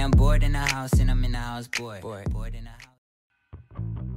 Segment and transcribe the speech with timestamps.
[0.00, 2.00] I'm bored in the house and I'm in the house bored.
[2.00, 4.09] Bored in the house.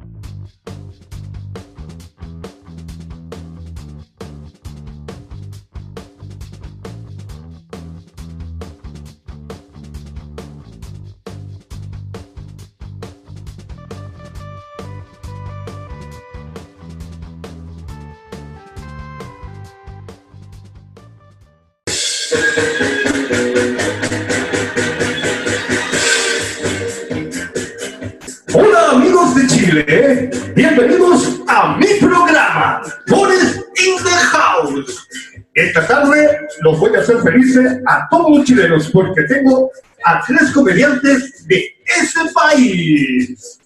[29.73, 35.07] Chile, bienvenidos a mi programa, Forest in the House.
[35.55, 39.71] Esta tarde los voy a hacer felices a todos los chilenos porque tengo
[40.05, 43.59] a tres comediantes de ese país.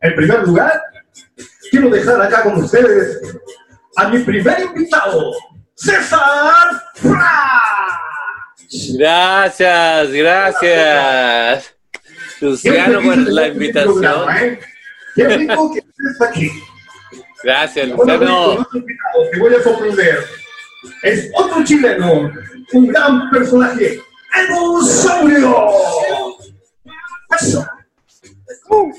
[0.00, 0.82] En primer lugar,
[1.70, 3.20] quiero dejar acá con ustedes
[3.94, 5.32] a mi primer invitado,
[5.76, 7.62] César Fra.
[8.98, 11.76] Gracias, gracias.
[12.40, 14.36] Luciano por la invitación.
[14.38, 14.58] ¿eh?
[15.14, 16.50] Qué rico que estés aquí.
[17.42, 18.66] Gracias, Luciano.
[18.72, 20.24] invitado, Te voy a sorprender.
[21.02, 22.30] Es otro chileno,
[22.72, 24.00] un gran personaje,
[24.34, 25.68] Dinosaurio.
[27.40, 27.66] Eso.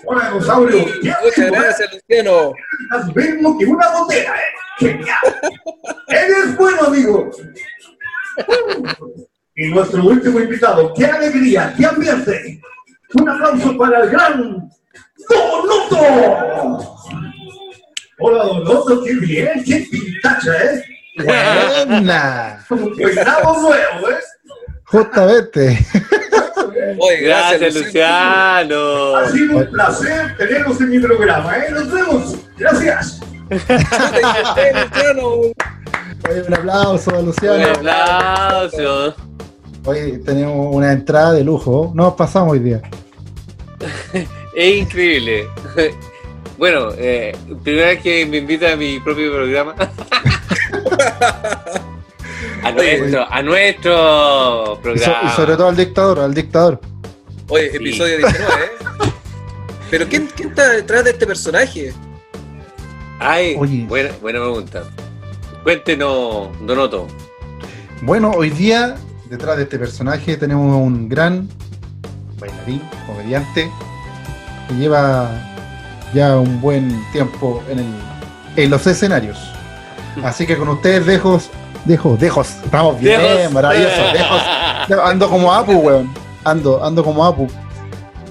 [0.06, 0.86] Hola, Dinosaurio.
[1.02, 2.54] Qué Muchas gracias, Luciano.
[2.84, 4.42] Estás mismo que una botella, ¿eh?
[4.78, 5.18] Genial.
[6.08, 7.32] Eres bueno, amigo.
[9.56, 12.62] Y nuestro último invitado, qué alegría, qué ambiente.
[13.14, 14.70] Un aplauso para el gran
[15.30, 15.98] Donoto.
[18.20, 20.84] Hola, Donoto, qué bien, qué pintacha, ¿eh?
[21.24, 22.66] Buena.
[22.68, 24.20] Como un peinado nuevo, ¿eh?
[24.86, 25.80] Justamente.
[27.00, 29.16] Oye, gracias, Gracias, Luciano.
[29.16, 31.72] Ha sido un placer tenerlos en mi programa, ¿eh?
[31.72, 32.36] Nos vemos.
[32.58, 33.20] Gracias.
[33.50, 35.28] Luciano.
[36.30, 37.68] Oye, un aplauso a Un Luciano.
[37.72, 39.16] aplauso.
[39.86, 41.92] Hoy tenemos una entrada de lujo.
[41.94, 42.82] Nos pasamos hoy día.
[44.56, 45.48] Es increíble.
[46.58, 49.76] Bueno, eh, primera vez que me invita a mi propio programa.
[52.64, 55.20] A nuestro, a nuestro Y, so- programa.
[55.32, 56.80] y sobre todo al dictador, al dictador.
[57.50, 57.78] Oye, Sí.
[57.78, 59.12] episodio 19, ¿eh?
[59.92, 61.94] Pero ¿quién, quién está detrás de este personaje?
[63.20, 63.86] Ay, Oye.
[63.88, 64.84] buena, buena pregunta.
[65.64, 67.08] Cuéntenos, Donoto.
[68.02, 68.96] Bueno, hoy día,
[69.30, 71.48] detrás de este personaje, tenemos un gran
[72.40, 73.70] bailarín, comediante,
[74.68, 75.30] que lleva
[76.14, 77.96] ya un buen tiempo en, el-
[78.56, 79.38] en los escenarios.
[80.24, 81.40] Así que con ustedes dejo,
[81.86, 82.50] dejo, dejos.
[82.64, 83.52] Estamos bien, Dejos.
[83.54, 84.42] maravilloso, dejos.
[85.04, 86.10] Ando como Apu, weón.
[86.46, 87.48] Ando, ando como Apu.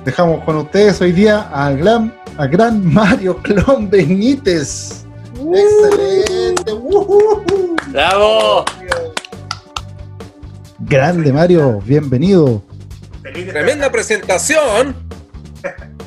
[0.05, 5.05] Dejamos con ustedes hoy día al gran, al gran Mario Clon Benítez.
[5.34, 6.72] Excelente.
[6.72, 7.77] Ujujú.
[7.89, 8.65] ¡Bravo!
[10.81, 12.62] Grande Mario, bienvenido.
[13.22, 14.95] Tremenda presentación.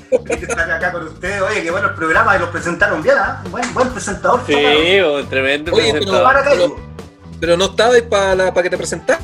[0.09, 1.41] Feliz estar acá con ustedes.
[1.41, 3.41] Oye, qué bueno el programa y los presentaron bien, ¿ah?
[3.49, 4.41] Buen, buen presentador.
[4.47, 4.53] Sí,
[4.99, 6.43] un tremendo Oye, pero- presentador.
[6.49, 6.75] Pero,
[7.39, 9.21] pero no estabais para que te presentaran,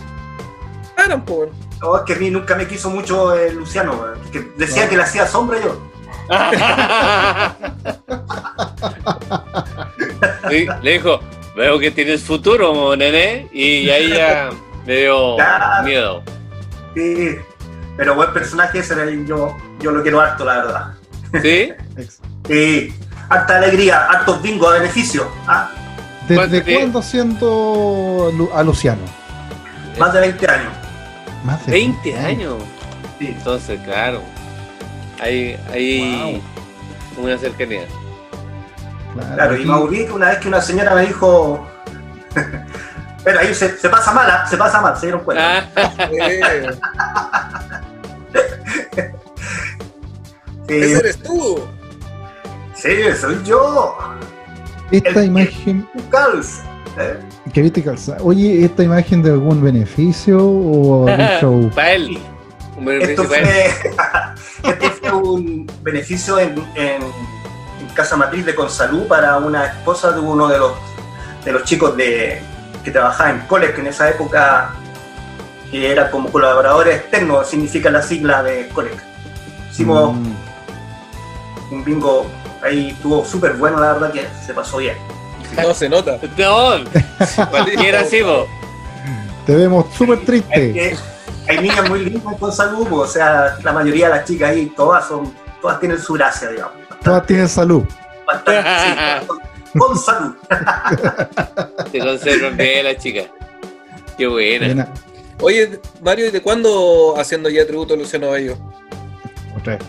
[1.25, 1.47] po.
[1.81, 4.89] No, es que a mí nunca me quiso mucho eh, Luciano, que decía No.
[4.89, 5.77] que le hacía sombra yo.
[10.49, 11.19] Sí, le dijo,
[11.55, 14.49] veo que tienes futuro, nene, y ahí ya
[14.85, 15.83] me dio Claro.
[15.83, 16.23] miedo.
[16.95, 17.35] Sí,
[17.97, 20.93] pero buen personaje ese, eh, yo, yo lo quiero harto, la verdad.
[21.41, 21.73] ¿Sí?
[22.45, 22.93] Sí,
[23.29, 25.31] harta alegría, hartos bingos a beneficio.
[25.47, 25.69] ¿ah?
[26.27, 29.01] ¿Cuánto ¿Desde cuándo siento a Luciano?
[29.97, 30.73] Más de 20 años.
[31.45, 32.55] Más de 20 años.
[33.19, 33.27] Sí.
[33.27, 34.21] Entonces, claro.
[35.21, 36.41] Hay, hay
[37.17, 37.85] una cercanía.
[39.35, 41.65] Claro, y me aburrí que una vez que una señora me dijo.
[43.23, 44.45] Pero ahí se, se pasa mal, ¿ah?
[44.45, 45.69] se pasa mal, se dieron cuenta.
[50.67, 51.59] ese eres tú.
[52.75, 53.97] sí, soy yo.
[54.91, 56.61] Esta el- imagen Cals.
[56.99, 57.17] ¿eh?
[57.53, 58.17] que viste calza.
[58.21, 61.71] Oye, ¿esta imagen de algún beneficio o algún show?
[61.75, 62.17] para él.
[62.77, 63.71] Un beneficio Esto para él.
[64.35, 70.11] fue, esto fue un beneficio en, en- en Casa Matriz de Consalud para una esposa
[70.11, 70.71] de uno de los,
[71.45, 72.41] de los chicos de,
[72.83, 74.73] que trabajaba en Colec en esa época,
[75.69, 78.95] que era como colaboradores externos, significa la sigla de Colec.
[79.71, 80.33] Hicimos Mm,
[81.73, 82.25] un bingo
[82.61, 84.95] ahí, estuvo súper bueno, la verdad que se pasó bien.
[85.61, 86.17] No se nota.
[86.37, 86.71] No,
[87.49, 88.47] cualquiera así, po.
[89.45, 90.73] te vemos súper Es triste.
[90.73, 90.95] que
[91.47, 95.07] hay niñas muy lindas con salud, o sea, la mayoría de las chicas ahí, todas
[95.07, 96.73] son, todas tienen su gracia, digamos.
[97.03, 97.83] Todas tienen salud.
[98.25, 98.69] Bastante,
[99.21, 99.39] sí, con,
[99.79, 100.35] con salud.
[101.91, 103.25] Se conservan bien las chicas.
[104.17, 104.65] Qué buena.
[104.67, 104.87] Buena.
[105.41, 108.55] Oye, Mario, ¿y de cuándo haciendo ya tributo a Luciano Bello?
[109.57, 109.85] Otra vez.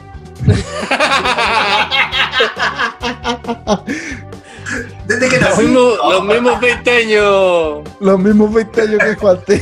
[5.06, 5.66] Desde que Los nací.
[5.66, 7.82] No, los mismos 20 años.
[8.00, 9.60] Los mismos 20 años que Juan T.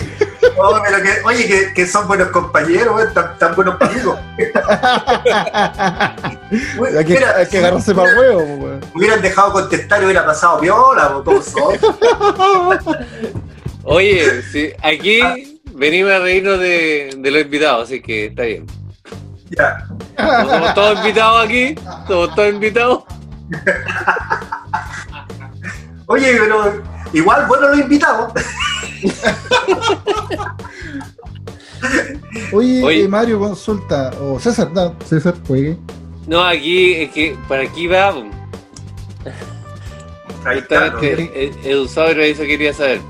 [0.57, 4.19] no, pero que- oye, que, que son buenos compañeros, weón, tan, tan buenos amigos.
[6.99, 8.45] Hay que, hay que agarrarse para huevo.
[8.57, 11.73] Me hubieran dejado contestar y hubiera pasado viola o todo eso.
[13.85, 18.67] Oye, sí, aquí venimos a reírnos de, de los invitados, así que está bien.
[19.51, 19.87] Ya.
[20.49, 21.75] Somos todos invitados aquí,
[22.07, 23.05] somos todos invitados.
[26.07, 26.83] Oye, pero
[27.13, 28.33] igual bueno los invitados.
[32.53, 33.05] Oye, Oye.
[33.05, 34.11] eh, Mario, consulta.
[34.21, 35.77] O César, no, César, juegue.
[36.27, 38.15] No, aquí es que para aquí va.
[40.45, 40.87] Ahí está.
[40.87, 40.93] ¿no?
[40.93, 43.01] Justamente, el- el usuario eso quería saber.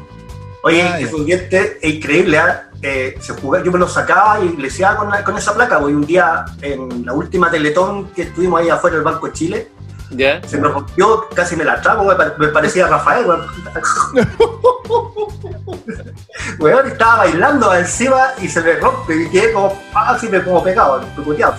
[0.65, 1.07] Oye, Ah, ya.
[1.07, 2.69] es un diente es increíble, ¿ah?
[2.72, 5.79] Eh, se jugaba- yo me lo sacaba y le decía con, la- con esa placa.
[5.79, 9.71] Hoy un día, en la última Teletón que estuvimos ahí afuera del Banco de Chile,
[10.11, 10.43] ¿Ya?
[10.47, 13.43] se me rompió, casi me la trago, me, pare- me parecía Rafael, weón.
[16.87, 21.55] Estaba bailando encima y se me rompe y quedé como, así me como pegado, picoteado.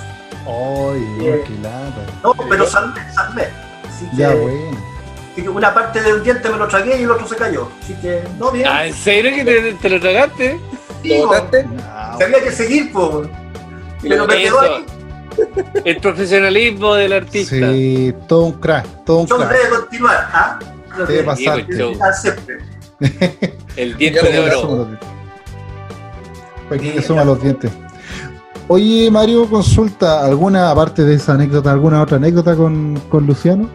[0.46, 1.42] Ay, Bien.
[1.46, 2.06] qué lata.
[2.24, 3.50] No, pero salvé, salvé.
[3.88, 4.78] Así que, Ya, bueno.
[5.34, 7.68] Así que una parte del diente me lo tragué y el otro se cayó.
[7.82, 8.68] Así que, no, bien.
[8.70, 10.60] Ah, ¿en serio que te, te lo tragaste?
[11.02, 11.64] Sí, ¿Lo botaste?
[11.66, 11.82] No,
[12.24, 13.24] Había que seguir, po.
[14.02, 14.86] Pero me quedó ahí.
[15.84, 17.56] El profesionalismo del artista.
[17.72, 19.52] Sí, todo un crack, todo un Yo crack.
[19.52, 20.60] debe continuar, ¿ah?
[20.98, 22.58] Lo Debe que- pues, Ah, siempre.
[23.76, 24.62] El diente de oro.
[24.62, 25.10] suma los dientes.
[26.70, 27.72] Para que suma los dientes.
[28.68, 33.70] Oye, Mario, consulta, ¿alguna, aparte de esa anécdota, alguna otra anécdota con, con Luciano?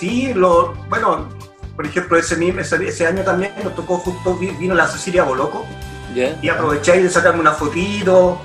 [0.00, 1.28] Sí, lo, bueno,
[1.76, 5.24] por ejemplo, ese, mismo- ese, ese año también nos tocó justo, vi- vino la Cecilia
[5.24, 5.66] Boloco
[6.14, 6.38] ¿Ya?
[6.40, 8.40] y aproveché ahí de sacarme una fotito.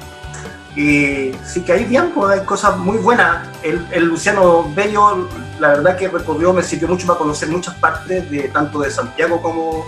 [0.76, 3.48] Y sí que hay bien, pues, hay cosas muy buenas.
[3.64, 8.30] El, el Luciano Bello, la verdad que recorrió, me sirvió mucho para conocer muchas partes,
[8.30, 9.86] de tanto de Santiago como,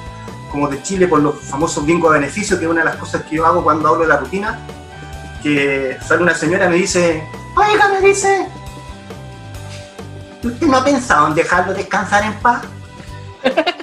[0.49, 3.23] como de Chile, por los famosos bingos de beneficio, que es una de las cosas
[3.23, 4.61] que yo hago cuando hablo de la rutina.
[5.43, 7.21] Que sale una señora y me dice,
[7.57, 8.47] oiga, me dice,
[10.47, 12.61] ¿usted no ha pensado en dejarlo descansar en paz?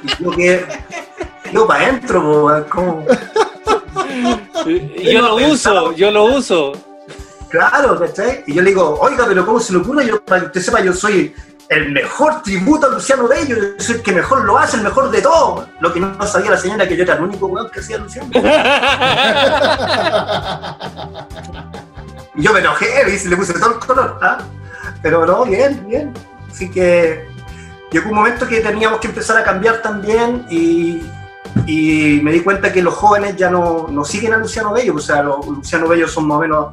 [0.02, 0.66] Y yo que,
[1.52, 3.05] yo para adentro, como...
[5.02, 6.72] Yo lo uso, yo lo uso.
[7.49, 8.44] Claro, ¿cachai?
[8.46, 10.06] Y yo le digo, oiga, pero ¿cómo se le ocurre?
[10.06, 11.34] Yo, para que usted sepa, yo soy
[11.69, 15.11] el mejor tributo a Luciano Bello, yo soy el que mejor lo hace, el mejor
[15.11, 15.69] de todo.
[15.81, 18.31] Lo que no sabía la señora que yo era el único weón que hacía Luciano.
[22.37, 24.38] Y yo me enojé, le puse todo el color, ¿ah?
[25.02, 26.12] Pero no, bien, bien.
[26.54, 27.26] Así que
[27.90, 31.02] llegó un momento que teníamos que empezar a cambiar también y,
[31.66, 35.00] y me di cuenta que los jóvenes ya no, no siguen a Luciano Bello, o
[35.00, 36.66] sea, los Luciano Bello son más o menos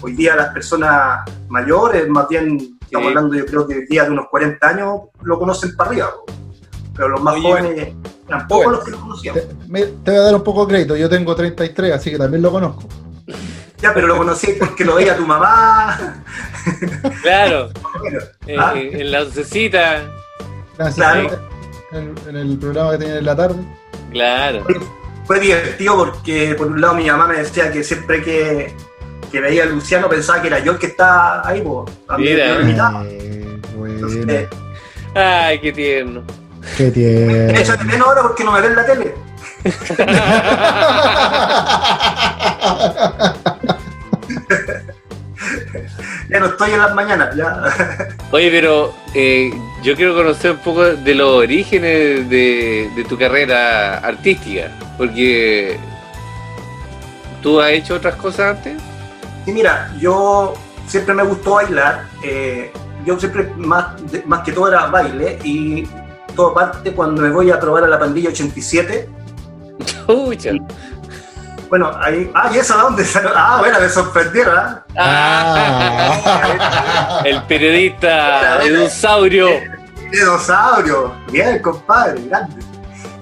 [0.00, 4.10] hoy día las personas mayores, más bien estamos hablando yo creo que hoy día de
[4.10, 6.10] unos 40 años lo conocen para arriba,
[6.96, 7.94] pero los más Oye, jóvenes
[8.26, 9.34] tampoco los que lo conocían.
[9.36, 12.18] Te, me- te voy a dar un poco de crédito, yo tengo 33, así que
[12.18, 12.82] también lo conozco.
[13.82, 16.22] Ya, pero lo conocí porque lo veía tu mamá.
[17.22, 19.24] Claro, Bueno, eh, ah, eh, en la.
[19.24, 20.94] Gracias.
[20.94, 21.48] Claro.
[21.92, 23.56] En, en el programa que tenía en la tarde.
[24.12, 24.64] Claro.
[25.26, 28.74] fue divertido porque por un lado mi mamá me decía que siempre que,
[29.30, 31.92] que veía a Luciano pensaba que era yo el que estaba ahí, pues.
[32.18, 33.02] Mira.
[33.06, 34.08] Eh, bueno,
[35.14, 36.22] Ay, qué tierno.
[36.76, 37.58] qué Me tierno.
[37.58, 39.14] echo de menos ahora porque no me ven en la tele.
[46.28, 47.62] Ya no estoy en las mañanas, ya.
[48.30, 49.50] Oye, pero eh,
[49.82, 55.76] yo quiero conocer un poco de los orígenes de, de tu carrera artística, porque
[57.42, 58.74] tú has hecho otras cosas antes.
[59.46, 60.54] Y mira, yo
[60.86, 62.04] siempre me gustó bailar.
[62.22, 62.72] eh,
[63.04, 63.86] yo siempre, más,
[64.26, 65.38] más que todo, era baile.
[65.42, 65.88] Y
[66.36, 69.08] todo parte cuando me voy a probar a la pandilla 87.
[70.06, 70.50] Chucha.
[71.68, 72.30] Bueno, ahí.
[72.34, 73.30] Ah, ¿y esa de dónde salió?
[73.34, 74.82] Ah, bueno, me sorprendieron, ¿ah?
[74.98, 77.22] Ah.
[77.24, 79.48] El periodista Edusaurio.
[80.10, 81.14] Dinosaurio.
[81.30, 82.62] Bien, compadre, grande.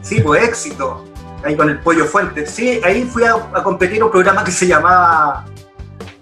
[0.00, 1.04] Sí, pues éxito.
[1.44, 2.46] Ahí con el pollo fuente.
[2.46, 5.44] Sí, ahí fui a, a competir un programa que se llamaba.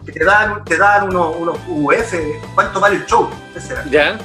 [0.04, 2.12] que te dan, te dan unos, unos UF.
[2.54, 3.30] ¿Cuánto vale el show?
[3.54, 3.84] Ese era.
[3.88, 4.18] ¿Ya?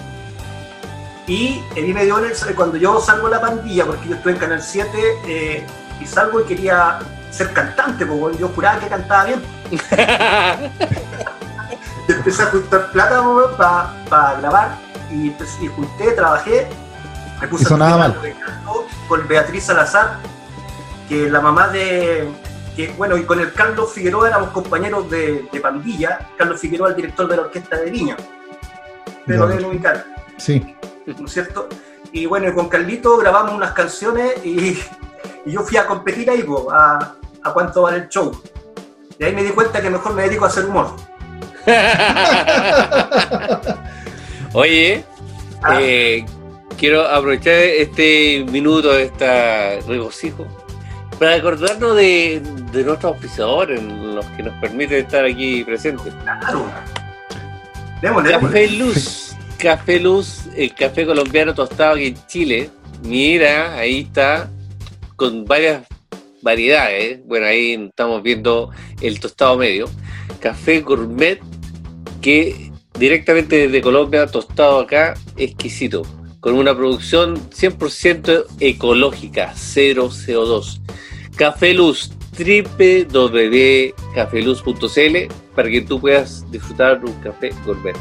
[1.27, 4.39] Y a mí me dio el- cuando yo salgo la pandilla, porque yo estuve en
[4.39, 4.89] Canal 7
[5.27, 5.65] eh,
[6.01, 6.99] y salgo y quería
[7.31, 9.41] ser cantante, porque yo juraba que cantaba bien.
[12.07, 13.23] Y empecé a juntar plata
[14.09, 14.75] para grabar
[15.11, 16.67] y, pues, y junté, trabajé.
[17.39, 18.21] Me puse a mal.
[18.21, 20.17] de canto con Beatriz Salazar,
[21.07, 22.27] que la mamá de,
[22.75, 26.27] que, bueno, y con el Carlos Figueroa éramos compañeros de, de pandilla.
[26.37, 28.17] Carlos Figueroa, el director de la orquesta de Viña.
[29.25, 29.55] Pero Ya.
[29.55, 30.05] deben ubicar,
[30.37, 30.75] Sí.
[31.05, 31.69] ¿no es cierto?
[32.11, 34.81] Y bueno, y con Carlito grabamos unas canciones y,
[35.45, 38.31] y yo fui a competir ahí, po, a, a cuánto vale el show.
[39.19, 40.95] Y ahí me di cuenta que mejor me dedico a hacer humor.
[44.53, 45.03] Oye,
[45.63, 45.77] Ah.
[45.79, 46.25] eh,
[46.77, 50.47] quiero aprovechar este minuto de esta regocijo
[51.19, 56.11] para acordarnos de, de nuestros auspiciadores, los que nos permiten estar aquí presentes.
[56.23, 56.65] Claro.
[58.01, 58.67] Démosle, Café.
[58.69, 62.69] Luz, Café Luz, el café colombiano tostado aquí en Chile.
[63.03, 64.49] Mira, ahí está,
[65.21, 65.85] con varias
[66.41, 67.23] variedades.
[67.27, 69.87] Bueno, ahí estamos viendo el tostado medio.
[70.39, 71.39] Café gourmet,
[72.23, 76.01] que directamente desde Colombia, tostado acá, exquisito.
[76.39, 80.81] Con una producción 100% ecológica, cero CO2.
[81.35, 85.17] Café Luz, www.cafeluz.cl
[85.55, 87.95] para que tú puedas disfrutar un café gourmet.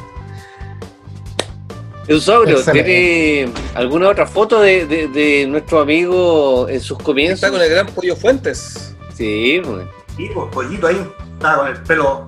[2.11, 2.85] Eusaurio, Excelente.
[2.91, 7.37] ¿tiene alguna otra foto de, de- de nuestro amigo en sus comienzos?
[7.45, 8.95] Está con el gran Pollo Fuentes.
[9.17, 9.87] Sí, pues.
[10.19, 11.01] Y pues, pollito ahí,
[11.35, 12.27] estaba con el pelo.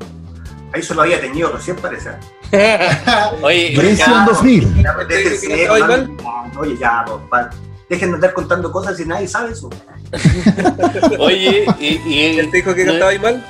[0.73, 2.11] Ahí se lo había teñido recién, parece.
[3.43, 4.25] Oye, ya.
[4.27, 4.83] 2000.
[4.83, 6.17] Ya, pues, ¿Te- déjense, te- te- te- man.
[6.59, 7.51] Oye, ya, pues, pa-
[7.89, 9.69] dejen de andar contando cosas si nadie sabe eso.
[11.19, 13.45] oye, y, y- ¿Él te dijo que no- cantaba ahí mal?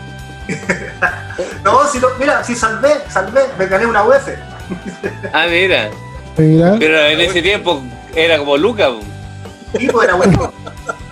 [1.64, 4.28] No, si lo, mira, si salvé, salvé, me gané una UF.
[5.32, 5.88] Ah, mira,
[6.42, 7.80] Mira, pero en ese tiempo
[8.14, 8.88] era como Luca.
[9.78, 10.52] Y pues era bueno,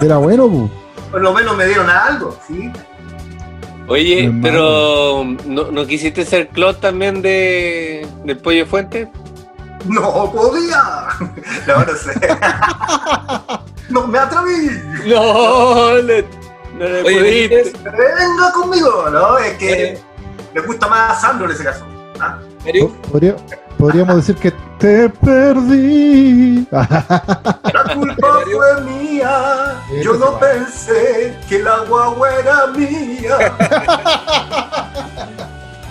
[0.01, 0.71] era bueno, pu.
[1.11, 2.71] por lo menos me dieron algo, ¿sí?
[3.89, 4.43] Oye, Hermano.
[4.43, 9.11] pero ¿no, no quisiste ser clot también de del Pollo Fuente?
[9.87, 10.83] No podía.
[11.67, 12.13] No, no sé.
[13.89, 14.69] No me atreví.
[15.07, 16.25] No, le-
[16.79, 17.73] no le Oye, pudiste.
[17.85, 19.39] Venga conmigo, ¿no?
[19.39, 19.99] Es que Oye.
[20.55, 21.85] me gusta más a Sandro en ese caso.
[22.21, 22.39] ¿ah?
[23.11, 23.37] Podría-
[23.79, 26.67] podríamos decir que te perdí.
[26.71, 29.77] La culpa fue mía.
[30.03, 33.37] Yo no pensé que la guagua era mía.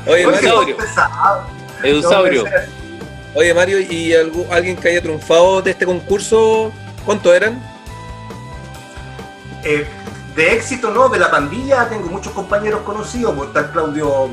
[0.08, 0.66] Oye, Mario.
[1.84, 2.44] Eusaurio,
[3.36, 6.72] oye, Mario, ¿y algu- alguien que haya triunfado de este concurso?
[7.06, 7.62] ¿Cuántos eran?
[9.64, 9.88] Eh,
[10.36, 14.30] de éxito, no, de la pandilla tengo muchos compañeros conocidos, pues está el Claudio,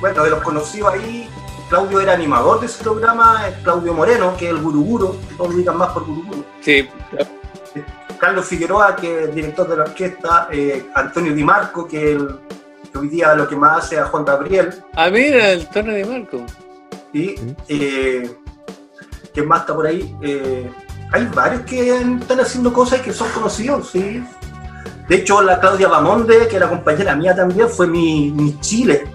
[0.00, 1.28] bueno, de los conocidos ahí,
[1.68, 5.74] Claudio era animador de ese programa, es Claudio Moreno, que es el Guruguro, todos lo
[5.74, 6.44] más por Guruguro.
[6.60, 6.88] sí,
[8.18, 12.36] Carlos Figueroa, que es director de la orquesta, eh, Antonio Di Marco, que, el-
[12.90, 16.04] que hoy día lo que más hace a Juan Gabriel, ah, mira, el tono de
[16.04, 16.44] Marco.
[17.12, 17.34] y
[17.68, 18.30] eh,
[19.32, 20.14] ¿quién más está por ahí?
[20.22, 20.68] Eh,
[21.12, 24.22] hay varios que están haciendo cosas y que son conocidos, sí.
[25.08, 29.06] De hecho, la Claudia Bamonde, que era compañera mía también, fue mi, mi Chile.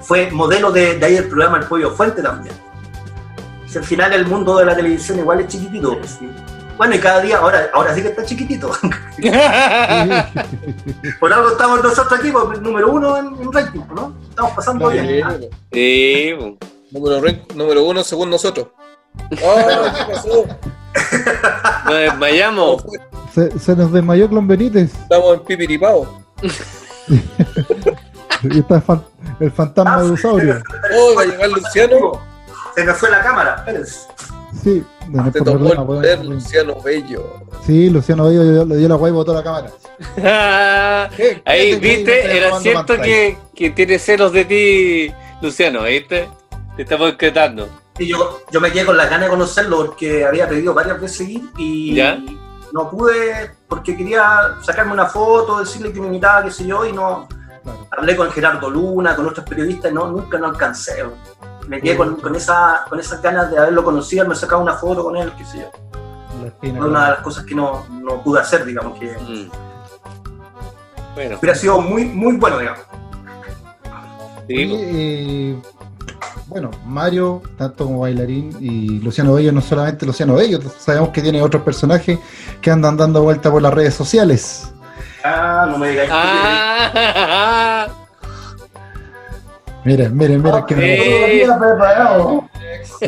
[0.00, 2.54] Fue modelo de, de ahí del programa El Pollo Fuente también.
[3.66, 5.98] Si al final el mundo de la televisión igual es chiquitito.
[6.04, 6.30] sí.
[6.78, 8.70] Bueno, y cada día, ahora, ahora sí que está chiquitito.
[11.18, 14.14] Por algo estamos nosotros aquí, pues, número uno en, en ranking, ¿no?
[14.30, 15.24] Estamos pasando Muy bien.
[15.26, 15.34] ¿ah?
[15.72, 16.54] sí, pues.
[17.56, 18.68] Número, uno según nosotros.
[19.44, 20.46] Oh, ¿qué pasó?
[21.84, 22.84] nos desmayamos.
[23.34, 24.94] Se, se nos desmayó Clon Benítez.
[24.94, 26.22] Estamos en pipiripao.
[28.50, 29.04] Y está el, fan-
[29.40, 30.62] el fantasma de Usaurio.
[30.94, 32.20] Oh, va a llegar Luciano.
[32.74, 34.00] Se me fue la cámara, espérense.
[34.62, 37.42] Sí, de Te problema, el podemos- poder, Luciano Bello.
[37.66, 39.70] Sí, Luciano Bello le dio- le dio la guay y botó la cámara.
[41.16, 46.28] ¿Qué- Ahí, qué viste, era cierto que, que tiene celos de ti, Luciano, ¿viste?
[46.76, 47.68] Te estamos excretando.
[47.98, 51.28] Y yo, yo me quedé con las ganas de conocerlo porque había pedido varias veces
[51.28, 52.18] ir y ¿Ya?
[52.72, 56.92] no pude porque quería sacarme una foto, decirle que me invitaba, qué sé yo, y
[56.92, 57.28] no.
[57.68, 57.86] Claro.
[57.90, 61.04] Hablé con Gerardo Luna, con otros periodistas no, nunca no alcancé.
[61.68, 65.04] Me quedé con, con, esa, con esas ganas de haberlo conocido, me sacaba una foto
[65.04, 65.70] con él, qué sé yo.
[66.60, 69.50] Fue una de las cosas que no, no pude hacer, digamos, que Mm.
[71.14, 72.80] Bueno, hubiera sido muy, muy bueno, digamos.
[74.46, 75.62] sí, Oye, eh,
[76.46, 81.42] bueno, Mario, tanto como bailarín, y Luciano Bello, no solamente Luciano Bello, sabemos que tiene
[81.42, 82.18] otros personajes
[82.62, 84.72] que andan dando vuelta por las redes sociales.
[85.24, 86.10] Ah, no me digáis.
[86.12, 87.88] Ah,
[89.84, 90.74] Miren, miren, miren que
[91.42, 91.46] Eh.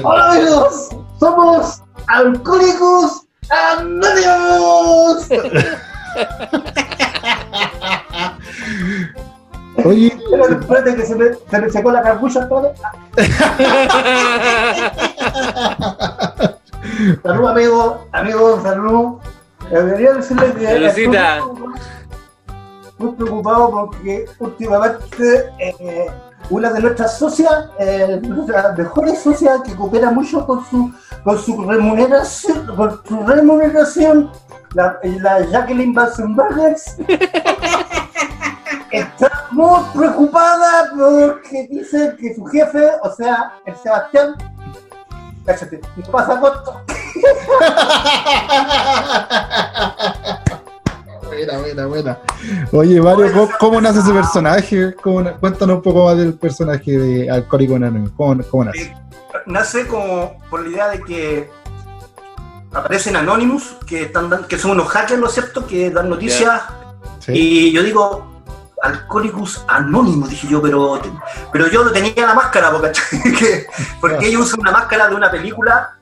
[0.02, 0.88] Hola amigos,
[1.18, 5.28] somos alcohólicos anónimos.
[9.84, 10.16] Oye,
[10.50, 12.72] Espérate que se me, se me secó la carbucha todo.
[17.22, 19.18] Salud amigos, amigos, salud.
[19.70, 21.38] Debería decirles que Saludcita.
[23.00, 26.06] Muy preocupado porque últimamente eh,
[26.50, 30.92] una de nuestras socias, eh, nuestra mejor socia que coopera mucho con su,
[31.24, 34.30] con su remuneración, con su remuneración,
[34.74, 36.76] la, la Jacqueline Bassenberger,
[38.90, 44.34] está muy preocupada porque dice que su jefe, o sea, el Sebastián,
[45.46, 45.80] cállate,
[46.10, 46.82] pasa corto.
[51.30, 52.18] Buena, buena, buena.
[52.72, 54.94] Oye, Mario, ¿cómo, cómo nace ese personaje?
[55.02, 58.10] ¿Cómo na- cuéntanos un poco más del personaje de Alcohólico Anónimo.
[58.16, 58.94] ¿Cómo, cómo nace?
[59.46, 61.50] nace como por la idea de que
[62.72, 66.62] aparecen Anonymous, que, están que son unos hackers, ¿no es cierto?, que dan noticias.
[67.20, 67.32] ¿Sí?
[67.32, 68.42] Y yo digo,
[68.82, 71.00] Alcohólicos Anonymous, dije yo, pero,
[71.52, 73.20] pero yo no tenía la máscara, po, ¿cachai?
[73.38, 73.66] Que-
[74.00, 75.96] porque ellos usan una máscara de una película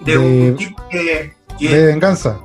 [0.00, 0.18] de, De-
[0.50, 2.38] un tipo que, que- De venganza.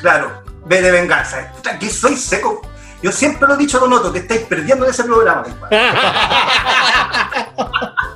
[0.00, 0.39] claro,
[0.70, 1.50] ve de venganza.
[1.52, 2.62] Puta, que soy seco.
[3.02, 5.44] Yo siempre lo he dicho, lo noto, que estáis perdiendo en ese programa.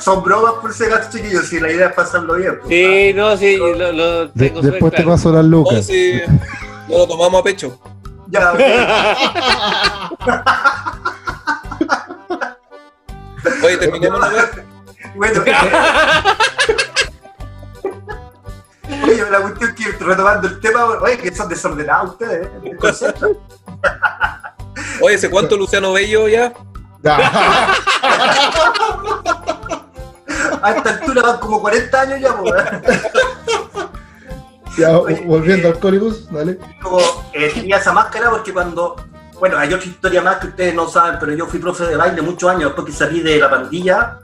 [0.00, 2.58] Son bromas por ese gato chiquillos, si la idea es pasarlo bien.
[2.60, 2.68] pues.
[2.68, 5.86] Sí, no, sí, lo, lo De- tengo súper después te paso las Oh, lucas.
[5.86, 6.20] sí,
[6.88, 7.78] no lo tomamos a pecho.
[8.28, 8.52] Ya,
[13.62, 14.30] Oye, terminemos la
[15.14, 15.42] bueno.
[19.14, 22.76] Oye, la cuestión es que retomando el tema, oye, que son desordenados ustedes, ¿eh?
[25.00, 26.52] Oye, ¿hace cuánto Luciano Bello ya?
[27.02, 27.16] Ya.
[30.62, 32.54] A esta altura van como 40 años ya, pues.
[34.76, 36.58] Ya, volviendo a Alcohólicos, dale.
[36.82, 36.98] Yo
[37.32, 38.96] eh, tenía esa máscara porque cuando.
[39.38, 42.22] Bueno, hay otra historia más que ustedes no saben, pero yo fui profe de baile
[42.22, 44.18] muchos años después que salí de la pandilla.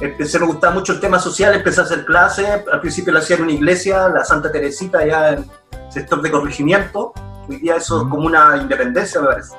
[0.00, 2.46] Empecé, me gustaba mucho el tema social, empecé a hacer clases.
[2.70, 5.50] Al principio lo hacía en una iglesia, la Santa Teresita, allá en
[5.90, 7.12] sector de corregimiento.
[7.48, 9.56] Hoy día eso es como una independencia, me parece.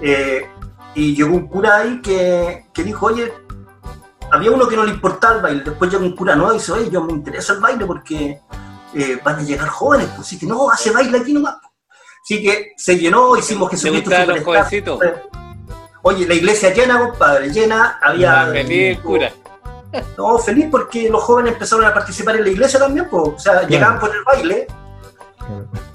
[0.00, 0.48] Eh,
[0.94, 3.32] y llegó un cura ahí que, que dijo, oye,
[4.30, 5.62] había uno que no le importaba el baile.
[5.64, 8.40] Después llegó un cura nuevo y dice, oye, yo me interesa el baile porque
[8.94, 10.08] eh, van a llegar jóvenes.
[10.08, 11.56] Pues, así que no, hace baile aquí nomás.
[12.22, 15.00] Así que se llenó, hicimos ¿Te Jesucristo gustaban los jovencitos?
[16.02, 17.98] Oye, la iglesia llena, compadre, llena.
[18.02, 18.46] Había.
[18.46, 19.32] Feliz el cura.
[20.16, 23.22] No, feliz porque los jóvenes empezaron a participar en la iglesia también, pues.
[23.22, 24.66] O sea, llegaban por el baile.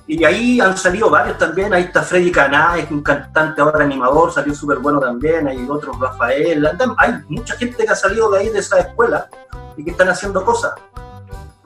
[0.07, 1.73] Y ahí han salido varios también.
[1.73, 5.47] Ahí está Freddy Caná, es un cantante ahora animador, salió súper bueno también.
[5.47, 6.67] Hay otros, Rafael.
[6.97, 9.29] Hay mucha gente que ha salido de ahí, de esa escuela,
[9.77, 10.73] y que están haciendo cosas.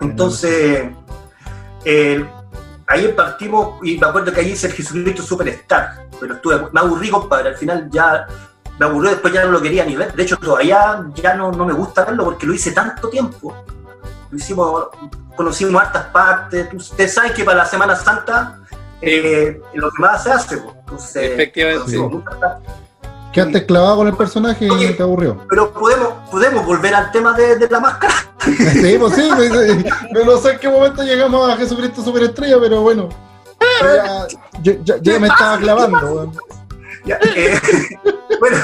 [0.02, 0.89] Entonces,
[1.86, 2.26] eh,
[2.88, 6.08] ahí partimos, y me acuerdo que ahí hice el Jesucristo Superstar.
[6.19, 7.50] Pero estuve, me aburrí, compadre.
[7.50, 8.28] Al final ya
[8.79, 10.13] me aburrió, después ya no lo quería ni ver.
[10.13, 13.55] De hecho, todavía ya no, no me gusta verlo porque lo hice tanto tiempo.
[14.31, 14.88] Lo hicimos,
[15.36, 16.67] conocimos hartas partes.
[16.73, 18.57] Ustedes saben que para la Semana Santa
[19.01, 20.57] eh, lo que más se hace.
[20.57, 20.75] pues.
[20.79, 22.21] Entonces, Efectivamente.
[22.39, 22.73] partes.
[23.31, 24.93] Quedaste clavado con el personaje y Oye.
[24.93, 25.39] te aburrió.
[25.49, 28.13] Pero podemos, podemos volver al tema de, de la máscara.
[28.39, 29.86] Sí, pues sí, pues, sí.
[30.13, 33.09] Pero no sé en qué momento llegamos a Jesucristo Superestrella, pero bueno.
[34.62, 36.31] Ya- ya me estaba clavando, weón.
[37.06, 37.60] Ya, eh,
[38.39, 38.58] bueno,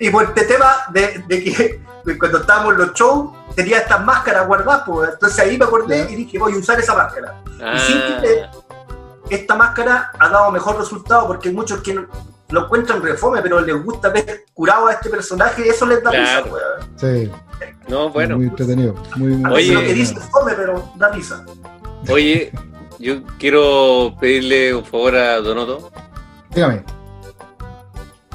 [0.00, 1.80] y por este tema de, de que
[2.18, 6.16] cuando estábamos en los shows tenía estas máscaras guardadas, pues, entonces ahí me acordé y
[6.16, 7.42] dije voy a usar esa máscara.
[7.74, 8.20] Y sin Ah,
[9.28, 12.06] que esta máscara ha dado mejor resultado porque hay muchos que no-
[12.50, 16.10] lo encuentran refome, pero les gusta ver curado a este personaje y eso les da
[16.10, 16.44] Claro.
[16.44, 16.54] risa.
[16.54, 16.90] weón.
[16.96, 17.30] Sí,
[17.88, 18.36] no, bueno.
[18.36, 18.94] muy entretenido.
[19.16, 19.72] Muy, muy Oye.
[19.74, 21.44] lo que dice es fome, pero da risa.
[22.10, 22.52] Oye,
[22.98, 25.90] yo quiero pedirle un favor a Donoto.
[26.50, 26.84] Dígame.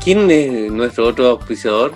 [0.08, 1.92] ¿Quién es nuestro otro auspiciador?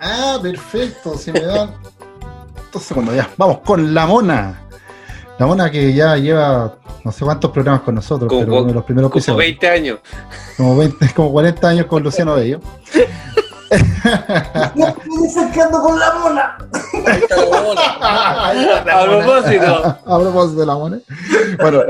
[0.00, 1.14] Ah, perfecto.
[1.18, 1.74] Si me dan
[2.72, 3.28] dos segundos ya.
[3.36, 4.62] Vamos con la mona.
[5.38, 8.72] La mona que ya lleva no sé cuántos programas con nosotros, Como- pero uno de
[8.72, 9.38] los primeros Como episodios.
[9.40, 9.98] 20 años.
[10.56, 12.60] Como, 20, como 40 años con Luciano Bello.
[14.74, 16.56] No me dicen que ando con la mona.
[17.06, 18.80] Ahí está la bola.
[18.90, 19.98] A propósito.
[20.06, 20.98] A propósito de la mona.
[21.60, 21.82] Bueno,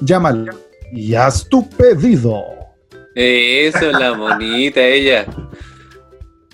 [0.02, 0.54] Llámalo
[0.94, 2.42] y haz tu pedido.
[3.16, 5.26] Eso es la monita, ella.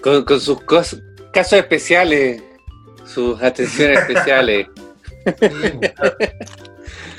[0.01, 2.41] Con, con sus cos- casos especiales,
[3.05, 4.67] sus atenciones especiales.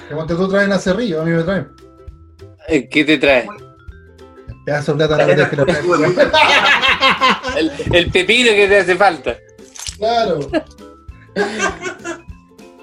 [0.08, 1.68] Como te tú traen a Cerrillo, a mí me traen.
[2.68, 3.46] Eh, ¿Qué te trae?
[4.64, 5.82] Pedazo de plata la que lo trae.
[7.92, 9.36] El pepino que te hace falta.
[9.98, 10.40] Claro.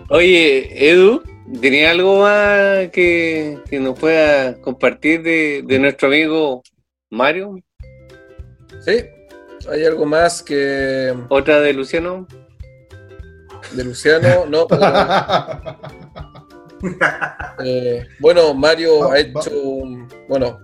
[0.09, 1.23] Oye, Edu,
[1.61, 6.63] ¿tenía algo más que, que nos pueda compartir de, de nuestro amigo
[7.09, 7.55] Mario?
[8.85, 9.03] Sí,
[9.71, 12.27] hay algo más que ¿Otra de Luciano?
[13.71, 14.67] de Luciano, no.
[17.63, 20.59] Eh, bueno, Mario Va- ha hecho, un- bueno,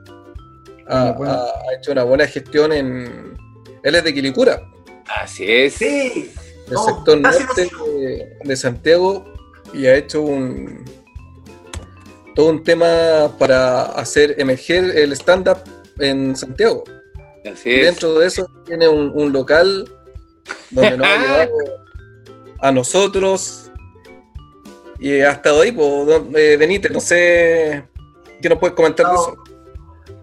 [0.87, 1.45] ha, buena-
[1.77, 3.37] hecho una buena gestión en.
[3.83, 4.61] Él es de Quilicura,
[5.07, 5.75] Así es.
[5.75, 6.31] Sí,
[6.65, 9.23] del No, sector norte de, de Santiago,
[9.73, 10.85] y ha hecho un
[12.35, 12.87] todo un tema
[13.37, 15.57] para hacer emerger el stand-up
[15.99, 16.83] en Santiago.
[17.51, 17.85] Así Y es.
[17.85, 19.89] dentro de eso tiene un, un local
[20.69, 21.51] donde nos ha llevado
[22.61, 23.71] a nosotros
[24.99, 27.85] y ha estado ahí, pues, eh, Benítez, no sé
[28.41, 29.37] qué nos puedes comentar de eso.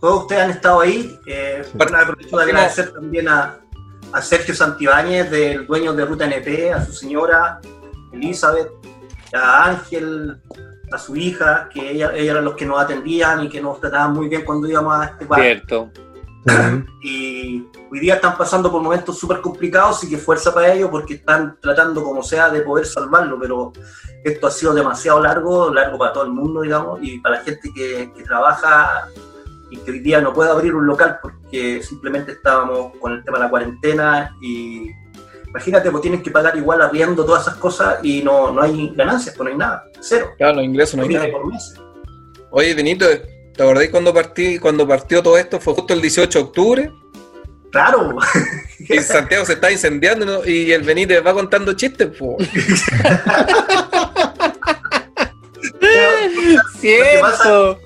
[0.01, 1.19] todos ustedes han estado ahí.
[1.27, 3.59] Eh, bueno, aprovecho de agradecer también a,
[4.13, 7.61] a Sergio Santibáñez, del dueño de Ruta NP, a su señora
[8.13, 8.69] Elizabeth,
[9.37, 10.41] a Ángel,
[10.91, 14.13] a su hija, que ella, ellos eran los que nos atendían y que nos trataban
[14.13, 15.41] muy bien cuando íbamos a este bar.
[15.41, 15.91] Cierto.
[17.03, 21.15] y hoy día están pasando por momentos súper complicados y que fuerza para ellos porque
[21.15, 23.73] están tratando como sea de poder salvarlo, pero
[24.25, 27.73] esto ha sido demasiado largo, largo para todo el mundo, digamos, y para la gente
[27.75, 29.09] que, que trabaja
[29.71, 33.39] y que hoy día no puede abrir un local porque simplemente estábamos con el tema
[33.39, 34.91] de la cuarentena y
[35.57, 39.35] imagínate, pues tienes que pagar igual arriendo todas esas cosas y no, no hay ganancias,
[39.35, 40.33] pues no hay nada, cero.
[40.37, 41.31] Claro, los ingresos no hay nada.
[41.31, 41.81] por meses.
[42.51, 43.07] Oye, Benito,
[43.55, 45.59] ¿te acordáis cuando partí, cuando partió todo esto?
[45.59, 46.93] Fue justo el 18 de octubre.
[47.73, 48.15] Claro,
[48.79, 50.45] Y Santiago se está incendiando ¿no?
[50.47, 52.37] y el Benítez va contando chistes, po.
[56.79, 57.81] Cierto.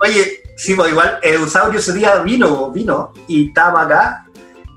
[0.00, 4.25] Oye, sí, pues igual, Eusaurio ese día vino, vino, y estaba acá,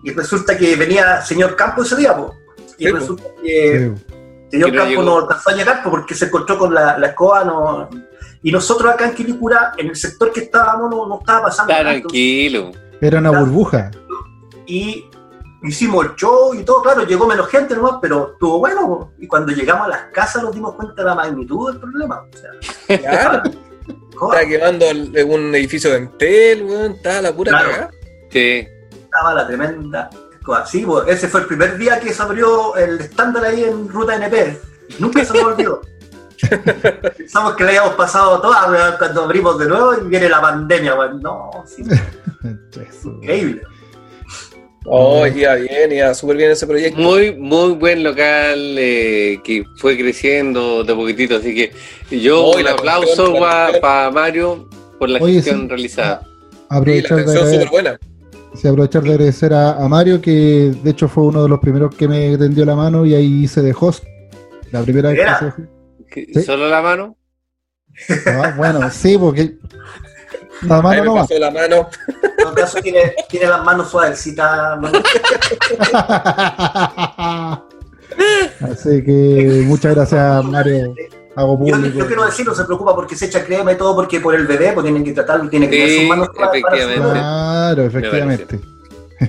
[0.03, 2.31] y resulta que venía señor Campo ese día, pues.
[2.77, 3.91] Y Sí, resulta que
[4.49, 5.03] señor Campo llegó.
[5.03, 7.89] no alcanzó a llegar porque se encontró con la, la escoba, no...
[8.41, 11.83] Y nosotros acá en Quilicura, en el sector que estábamos, no, no estaba pasando Está
[11.83, 12.71] tranquilo.
[13.01, 13.91] Era una burbuja.
[14.65, 15.05] y
[15.63, 19.11] hicimos el show y todo, claro, llegó menos gente nomás, pero estuvo bueno.
[19.19, 22.23] Y cuando llegamos a las casas nos dimos cuenta de la magnitud del problema.
[22.33, 23.43] O sea, Claro,
[24.09, 27.69] estaba quemando un edificio de Entel, weón, estaba la pura Claro.
[27.71, 27.91] cagada.
[28.31, 28.67] Sí.
[29.09, 30.09] Estaba la tremenda
[30.43, 30.65] cosa.
[30.65, 34.15] Sí, pues, ese fue el primer día que se abrió el estándar ahí en Ruta
[34.15, 34.57] NP.
[34.99, 35.81] Nunca se nos olvidó.
[37.17, 41.21] Pensamos que le habíamos pasado todas cuando abrimos de nuevo y viene la pandemia, weón.
[41.21, 41.83] No, sí,
[43.03, 43.61] increíble.
[44.85, 46.99] Oh, iba bien, iba súper bien ese proyecto.
[46.99, 51.35] Muy, muy buen local eh, que fue creciendo de poquitito.
[51.35, 51.73] Así que
[52.17, 53.33] yo Oh, un la aplauso
[53.81, 54.09] para.
[54.09, 54.67] Mario
[54.97, 55.67] por la Oye, gestión sí.
[55.67, 56.21] realizada.
[56.23, 57.99] Y la Aprovechar de, atención súper agrade- buena.
[58.55, 61.95] Sí, aprovechar de agradecer a, a Mario, que de hecho fue uno de los primeros
[61.95, 64.03] que me tendió la mano y ahí hice de host.
[64.71, 65.35] La primera vez que Era.
[65.35, 65.59] hice de host.
[66.11, 66.41] ¿Qué- Sí.
[66.43, 67.15] ¿Solo la mano?
[68.27, 69.57] Ah, bueno, sí, porque
[70.63, 71.21] la mano no va.
[71.21, 71.87] pasó la mano.
[72.47, 74.79] En caso, tiene, tiene las manos suavecitas.
[74.79, 74.89] ¿no?
[78.61, 80.93] Así que muchas gracias, Mario.
[81.39, 81.97] Hago Yo, público.
[81.99, 84.45] yo quiero decir, no se preocupa porque se echa crema y todo, porque por el
[84.45, 87.19] bebé, pues tienen que tratarlo, tienen que Sí, tener sus manos suaves para su efectivamente.
[87.19, 88.59] Claro, efectivamente.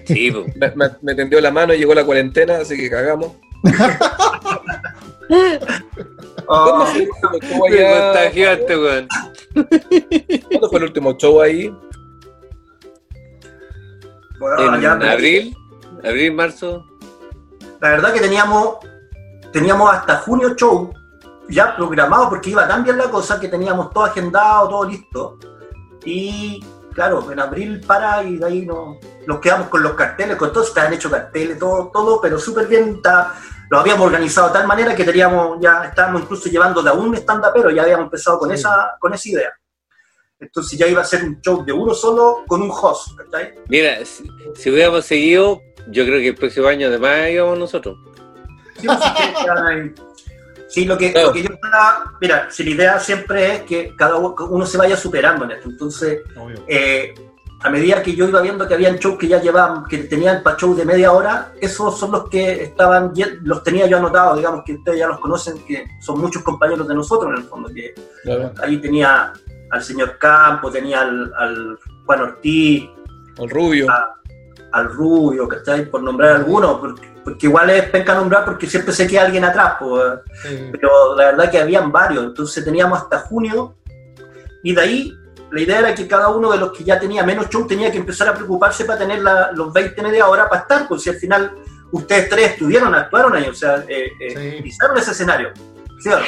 [0.06, 0.44] Sí, po.
[0.56, 3.32] Me, me- me tendió la mano y llegó la cuarentena, así que cagamos.
[6.52, 8.06] Oh, ¿Cuándo fue el último show Me allá?
[8.12, 9.08] contagiaste, weón.
[10.48, 11.72] ¿Cuándo fue el último show ahí?
[14.40, 15.56] bueno, En ya- abril,
[16.02, 16.84] abril, marzo.
[17.80, 18.78] La verdad que teníamos,
[19.52, 20.92] teníamos hasta junio show
[21.50, 25.38] ya programado porque iba tan bien la cosa que teníamos todo agendado, todo listo.
[26.04, 30.52] Y claro, en abril para y de ahí no, nos quedamos con los carteles, con
[30.52, 33.00] todos estaban hechos carteles, todo, todo, pero súper bien.
[33.70, 37.14] lo habíamos organizado de tal manera que teníamos, ya estábamos incluso llevando de a un
[37.14, 38.54] stand pero ya habíamos empezado con, Sí.
[38.54, 39.50] esa, con esa idea.
[40.38, 43.54] Entonces ya iba a ser un show de uno solo con un host, ¿cachai?
[43.68, 47.98] Mira, si, si hubiéramos seguido, yo creo que el próximo año además íbamos nosotros.
[48.80, 48.98] Sí, pues,
[50.70, 51.28] sí, lo que, Claro.
[51.28, 54.96] lo que yo estaba, mira, si la idea siempre es que cada uno se vaya
[54.96, 55.68] superando en esto.
[55.68, 56.20] Entonces,
[56.66, 57.14] eh,
[57.62, 60.56] a medida que yo iba viendo que habían shows que ya llevaban, que tenían para
[60.56, 64.74] shows de media hora, esos son los que estaban, los tenía yo anotados, digamos que
[64.74, 67.94] ustedes ya los conocen, que son muchos compañeros de nosotros en el fondo, que
[68.62, 69.32] ahí tenía
[69.70, 72.88] al señor Campo, tenía al, al Juan Ortiz,
[73.36, 73.86] El rubio.
[74.72, 75.86] Al Rubio, ¿cachai?
[75.90, 79.74] Por nombrar algunos, porque, porque igual es penca nombrar porque siempre se queda alguien atrás,
[79.80, 80.02] pues,
[80.72, 83.76] pero la verdad que habían varios, entonces teníamos hasta junio
[84.62, 85.16] y de ahí
[85.50, 87.98] la idea era que cada uno de los que ya tenía menos show tenía que
[87.98, 91.16] empezar a preocuparse para tener la- los 20 media hora para estar, pues si al
[91.16, 91.52] final
[91.90, 94.62] ustedes tres estuvieron, actuaron ahí, o sea, eh, eh, Sí.
[94.62, 95.50] pisaron ese escenario.
[95.98, 96.24] ¿Sí o no?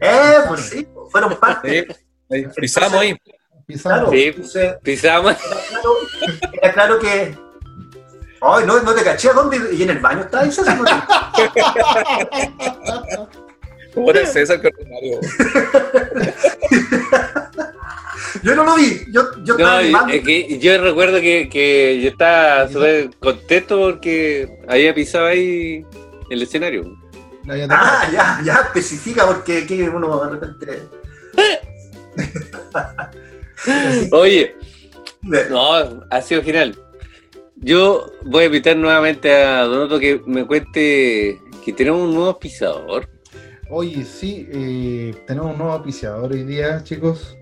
[0.00, 1.86] Eh, pues sí, fueron parte.
[2.30, 3.16] Sí, pisamos ahí.
[3.68, 3.98] Pisamos.
[3.98, 4.22] Claro, Sí.
[4.24, 5.32] entonces, Pisamos.
[5.32, 5.90] era claro,
[6.62, 7.36] era claro que.
[8.40, 9.58] Ay, no, no te caché a dónde.
[9.74, 10.84] Y en el baño estaba ahí, César, no
[13.94, 15.20] Por el César Carbonario.
[18.42, 19.04] Yo no lo vi.
[19.12, 20.12] Yo, yo estaba No, animando.
[20.14, 25.84] es que yo recuerdo que, que yo estaba súper contento porque había pisado ahí
[26.30, 26.84] el escenario.
[27.70, 30.82] Ah, ya, ya, especifica porque aquí uno de repente.
[34.12, 34.54] Oye,
[35.22, 36.76] no, ha sido genial.
[37.56, 43.08] Yo voy a invitar nuevamente a Donato que me cuente que tenemos un nuevo pisador.
[43.70, 47.36] Oye, sí, eh, tenemos un nuevo auspiciador hoy día, chicos.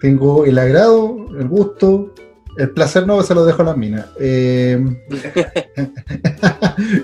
[0.00, 2.12] Tengo el agrado, el gusto,
[2.58, 4.06] el placer no se lo dejo a las minas.
[4.18, 4.78] Eh,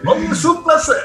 [0.04, 0.96] Hoy es un placer.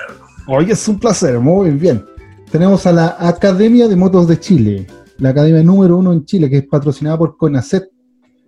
[0.47, 2.04] hoy es un placer, muy bien.
[2.52, 6.58] Tenemos a la Academia de Motos de Chile, la academia número uno en Chile, que
[6.58, 7.89] es patrocinada por CONACET.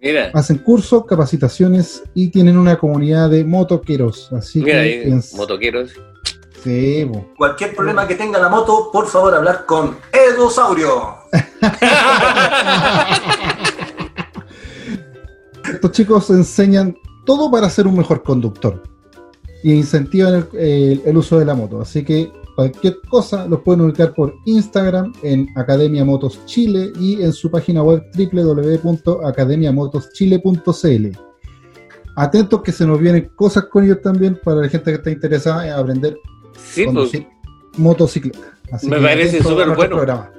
[0.02, 4.32] Mira, Hacen cursos, capacitaciones y tienen una comunidad de motoqueros.
[4.34, 5.92] Así mira que ahí, motoqueros.
[6.64, 7.34] sí, bo.
[7.38, 11.16] Cualquier problema que tenga la moto, por favor, hablar con Edosaurio.
[15.74, 18.84] Estos chicos enseñan todo para ser un mejor conductor
[19.64, 21.82] y incentivan el, el- el uso de la moto.
[21.82, 27.34] Así que cualquier cosa los pueden ubicar por Instagram en Academia Motos Chile y en
[27.34, 31.18] su página web www.academiamotoschile.cl.
[32.18, 35.68] Atentos que se nos vienen cosas con ellos también para la gente que está interesada
[35.68, 36.18] en aprender
[36.58, 37.12] Sí, pues,
[37.78, 38.58] motocicleta.
[38.72, 39.96] Así Me que parece atentos a súper nuestro bueno.
[39.98, 40.32] programa.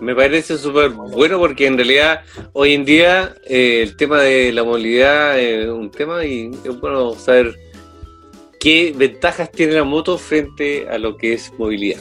[0.00, 2.20] me parece súper bueno porque en realidad
[2.52, 7.14] hoy en día eh, el tema de la movilidad es un tema y es bueno
[7.14, 7.52] saber
[8.64, 12.00] qué ventajas tiene la moto frente a lo que es movilidad.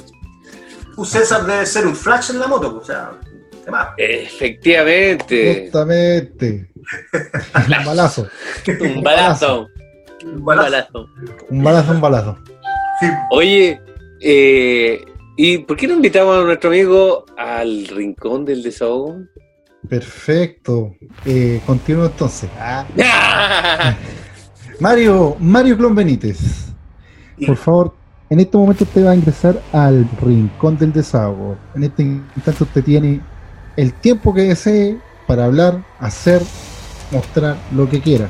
[1.06, 3.12] César debe ser un flash en la moto, o sea,
[3.66, 3.90] ¿qué más?
[3.98, 6.72] Efectivamente, Justamente.
[7.80, 8.28] un balazo.
[8.80, 9.68] un balazo,
[10.24, 10.70] un Balazo.
[10.70, 11.10] balazo.
[11.50, 12.38] Un balazo, un balazo.
[13.02, 13.08] Sí.
[13.32, 13.82] Oye,
[14.22, 15.04] eh,
[15.36, 19.18] ¿y por qué no invitamos a nuestro amigo al rincón del desahogo?
[19.90, 20.96] Perfecto.
[21.26, 22.50] Eh, continúo entonces.
[24.80, 26.68] Mario, Mario Clon Benítez.
[27.46, 27.94] Por favor,
[28.30, 31.58] en este momento usted va a ingresar al rincón del desahogo.
[31.76, 33.22] En este instante usted tiene
[33.78, 36.42] el tiempo que desee para hablar, hacer,
[37.12, 38.30] mostrar lo que quiera.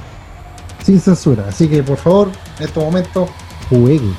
[0.84, 1.46] Sin censura.
[1.48, 2.30] Así que por favor,
[2.60, 3.30] en este momento,
[3.70, 4.12] juegue.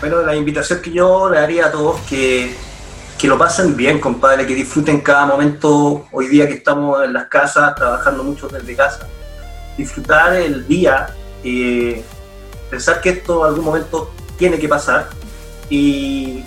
[0.00, 2.54] Bueno, la invitación que yo le haría a todos que,
[3.18, 7.26] que lo pasen bien, compadre, que disfruten cada momento hoy día que estamos en las
[7.26, 9.08] casas, trabajando mucho desde casa.
[9.76, 12.04] Disfrutar el día, eh,
[12.70, 15.08] pensar que esto en algún momento tiene que pasar
[15.70, 16.44] y,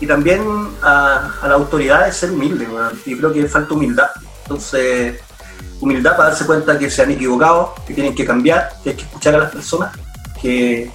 [0.00, 0.42] y también
[0.82, 2.66] a, a la autoridad es ser humilde.
[2.66, 2.98] weón.
[3.06, 4.10] Yo creo que falta humildad.
[4.42, 5.20] Entonces,
[5.80, 9.02] humildad para darse cuenta que se han equivocado, que tienen que cambiar, que hay que
[9.02, 9.96] escuchar a las personas,
[10.40, 10.90] que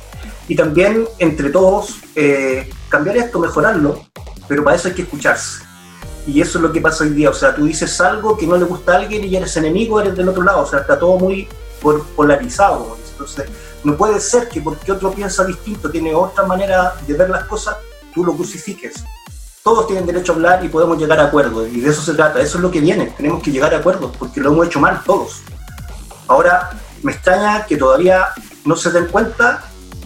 [0.48, 4.04] y también entre todos eh, cambiar esto, mejorarlo,
[4.48, 5.64] pero para eso hay que escucharse.
[6.28, 8.58] Y eso es lo que pasa hoy día, o sea, tú dices algo que no
[8.58, 11.18] le gusta a alguien y eres enemigo, eres del otro lado, o sea, está todo
[11.18, 11.48] muy
[12.16, 12.98] polarizado.
[13.12, 13.50] Entonces,
[13.84, 17.78] no puede ser que porque otro piensa distinto, tiene otra manera de ver las cosas,
[18.14, 19.04] tú lo crucifiques.
[19.64, 22.40] Todos tienen derecho a hablar y podemos llegar a acuerdos, y de eso se trata,
[22.42, 25.02] eso es lo que viene, tenemos que llegar a acuerdos, porque lo hemos hecho mal
[25.04, 25.42] todos.
[26.28, 26.70] Ahora,
[27.02, 28.28] me extraña que todavía
[28.66, 29.64] no se den cuenta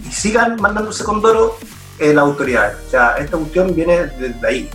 [0.07, 1.57] y sigan mandándose con Doro
[1.99, 2.77] eh, las autoridades.
[2.87, 4.69] O sea, esta cuestión viene desde ahí.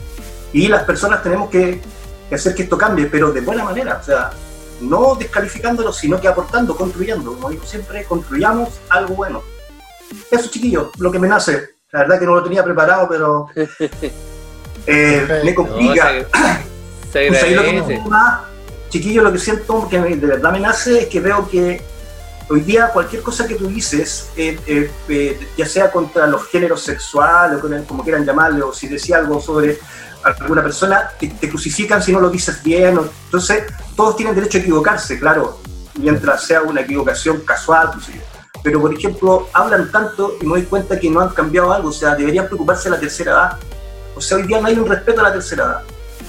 [0.53, 1.81] Y las personas tenemos que,
[2.29, 3.99] que hacer que esto cambie, pero de buena manera.
[4.01, 4.31] O sea,
[4.81, 7.33] no descalificándolo, sino que aportando, construyendo.
[7.35, 9.43] Como digo siempre, construyamos algo bueno.
[10.31, 11.71] Eso, chiquillos, lo que me nace.
[11.93, 13.47] La verdad que no lo tenía preparado, pero
[14.87, 16.09] eh, me No, complica.
[16.11, 16.27] se,
[17.13, 17.87] se Pues ahí lo que me agradece.
[17.87, 18.41] siento más,
[18.89, 21.83] chiquillo, lo que siento que me- de verdad me nace es que veo que
[22.49, 26.83] hoy día cualquier cosa que tú dices, eh, eh, eh, ya sea contra los géneros
[26.83, 29.79] sexuales, o como quieran llamarle, o si decía algo sobre
[30.25, 32.99] alguna persona, te, te crucifican si no lo dices bien.
[32.99, 33.65] o- entonces,
[33.97, 35.59] todos tienen derecho a equivocarse, claro,
[35.97, 37.91] mientras sea una equivocación casual.
[37.97, 38.21] yo.
[38.63, 41.93] Pero, por ejemplo, hablan tanto y me doy cuenta que no han cambiado algo, o
[41.93, 43.59] sea, deberían preocuparse de la tercera edad.
[44.17, 45.83] O sea, hoy día no hay un respeto a la tercera edad.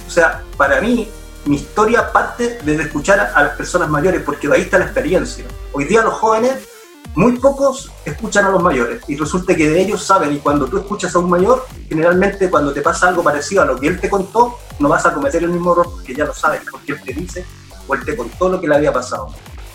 [0.08, 1.10] O sea, para mí,
[1.46, 5.46] mi historia parte desde escuchar a, las personas mayores, porque ahí está la experiencia.
[5.72, 6.68] Hoy día los jóvenes
[7.16, 10.78] muy pocos escuchan a los mayores y resulta que de ellos saben y cuando tú
[10.78, 14.10] escuchas a un mayor, generalmente cuando te pasa algo parecido a lo que él te
[14.10, 17.14] contó, no vas a cometer el mismo error porque ya lo sabes, porque él te
[17.14, 17.46] dice
[17.88, 19.30] o él te contó lo que le había pasado.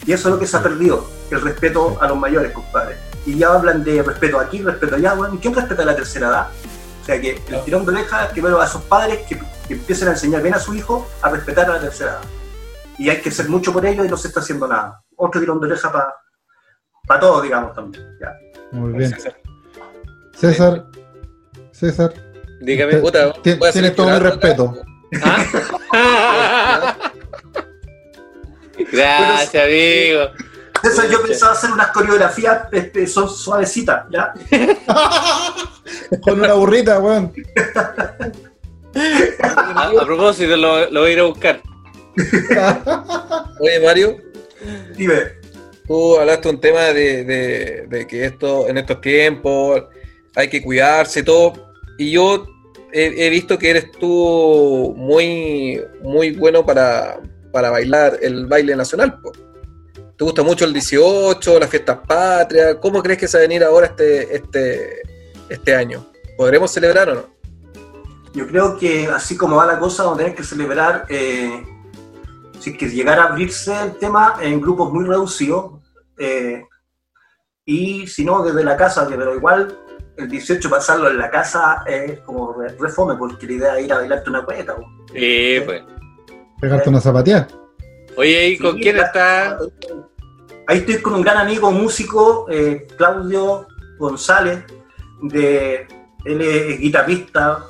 [0.07, 2.97] Y eso es lo que se ha perdido, el respeto a los mayores, compadre.
[3.27, 6.29] Y ya hablan de respeto aquí, respeto allá, bueno, ¿y quién respeta a la tercera
[6.29, 6.49] edad?
[7.03, 10.13] O sea que el tirón de oreja primero a esos padres que, que empiecen a
[10.13, 12.21] enseñar bien a su hijo a respetar a la tercera edad.
[12.99, 15.03] Y hay que hacer mucho por ello y no se está haciendo nada.
[15.17, 16.15] Otro tirón de oreja para
[17.07, 18.17] para todos, digamos, también.
[18.21, 18.33] Ya.
[18.73, 19.15] Muy bien.
[20.35, 20.87] César,
[21.73, 22.15] César,
[22.61, 22.97] Dígame.
[22.97, 24.75] Puta, tienes todo mi respeto.
[25.23, 26.97] ¿Ah?
[28.93, 30.31] Gracias, amigo.
[30.83, 34.35] César, yo pensaba hacer unas coreografías este, son suavecitas, ¿ya?
[36.23, 37.33] Con una burrita, weón.
[39.41, 41.61] A, a propósito, lo, lo voy a ir a buscar.
[43.61, 44.17] Oye, Mario,
[44.97, 45.15] Dime.
[45.87, 49.83] tú hablaste un tema de, de- de que esto en estos tiempos
[50.37, 51.53] hay que cuidarse y todo.
[51.99, 52.47] Y yo
[52.93, 57.21] he, he visto que eres tú muy, muy bueno para,
[57.53, 59.21] para bailar el baile nacional.
[59.21, 59.33] po.
[60.17, 62.77] ¿Te gusta mucho el 18, las fiestas patrias?
[62.81, 65.03] ¿Cómo crees que se va a venir ahora este, este,
[65.49, 66.07] este año?
[66.37, 67.34] ¿Podremos celebrar o no?
[68.35, 71.65] Yo creo que así como va la cosa, vamos a tener que celebrar, eh,
[72.59, 75.81] si es que llegara a abrirse el tema en grupos muy reducidos,
[76.19, 76.65] eh,
[77.65, 79.79] y si no, desde la casa, que- pero igual
[80.17, 83.85] el 18 pasarlo en la casa es como re, re fome, porque la idea es
[83.85, 84.53] ir a bailarte una po.
[85.13, 85.83] Sí, pues.
[86.61, 87.47] Pegarte una zapatilla.
[88.17, 89.59] Oye, ¿y con Sí, quién está?
[90.67, 93.67] Ahí estoy con un gran amigo músico, eh, Claudio
[93.99, 94.65] González,
[95.23, 95.87] de,
[96.25, 97.67] él es guitarrista,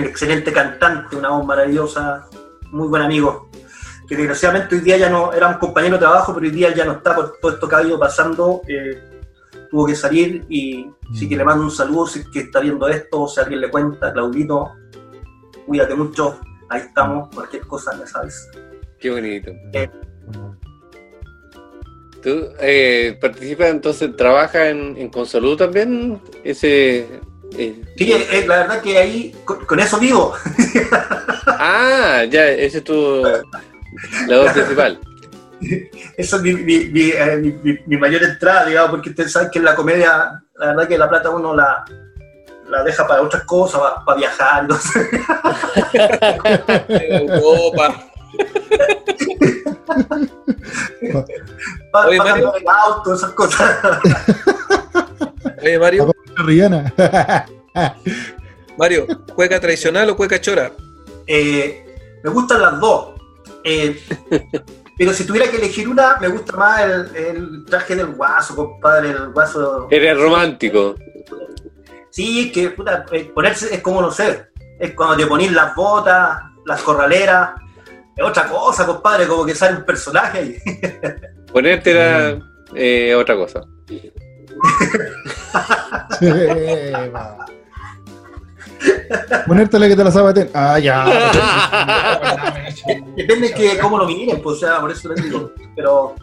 [0.00, 2.26] excelente cantante, una voz maravillosa,
[2.70, 3.50] muy buen amigo.
[4.08, 6.84] Que desgraciadamente hoy día ya no, era un compañero de trabajo, pero hoy día ya
[6.84, 8.62] no está por todo esto que ha ido pasando.
[8.66, 9.02] eh,
[9.70, 12.88] tuvo que salir y sí que le mando un saludo si es que está viendo
[12.88, 14.72] esto, o si alguien le cuenta, Claudito,
[15.66, 18.48] cuídate mucho, ahí estamos, cualquier cosa ya sabes.
[18.98, 19.52] Qué bonito.
[22.22, 26.20] ¿Tú eh, participas entonces, trabajas en, en Consalud también?
[26.42, 27.20] Ese.
[27.56, 30.34] Eh, Sí, eh, la verdad que ahí, con, con eso vivo.
[31.60, 33.22] Ah, ya, ese es tu.
[34.28, 35.00] La voz principal.
[36.16, 39.50] Esa es mi, mi- mi, eh, mi- mi- mi mayor entrada, digamos, porque ustedes saben
[39.50, 41.84] que en la comedia, la verdad que la plata uno la,
[42.68, 45.08] la deja para otras cosas, para, viajar, no sé,
[46.88, 48.04] Europa.
[51.92, 52.54] para, Oye, para Mario.
[52.54, 53.78] el auto, esas cosas.
[55.62, 56.94] Oye, Mario, Rihanna.
[58.78, 60.72] Mario, ¿cueca tradicional o cueca chora?
[61.26, 61.84] Eh,
[62.22, 63.20] me gustan las dos.
[63.64, 64.00] Eh,
[64.96, 69.10] pero si tuviera que elegir una, me gusta más el, el traje del guaso, compadre,
[69.10, 69.88] el guaso.
[69.90, 70.94] Eres romántico.
[72.10, 74.46] Sí, que puta, eh, ponerse es como no sé,
[74.80, 77.50] es cuando te ponís las botas, las corraleras,
[78.16, 80.58] es otra cosa, compadre, como que sale un personaje ahí.
[81.52, 82.38] Ponerte era
[82.74, 83.62] eh, otra cosa.
[89.46, 90.50] Ponértela que te la zapaten.
[90.54, 91.04] Ah, ya.
[93.16, 95.52] Depende que cómo lo miren, pues, o sea, por eso les digo.
[95.74, 96.14] Pero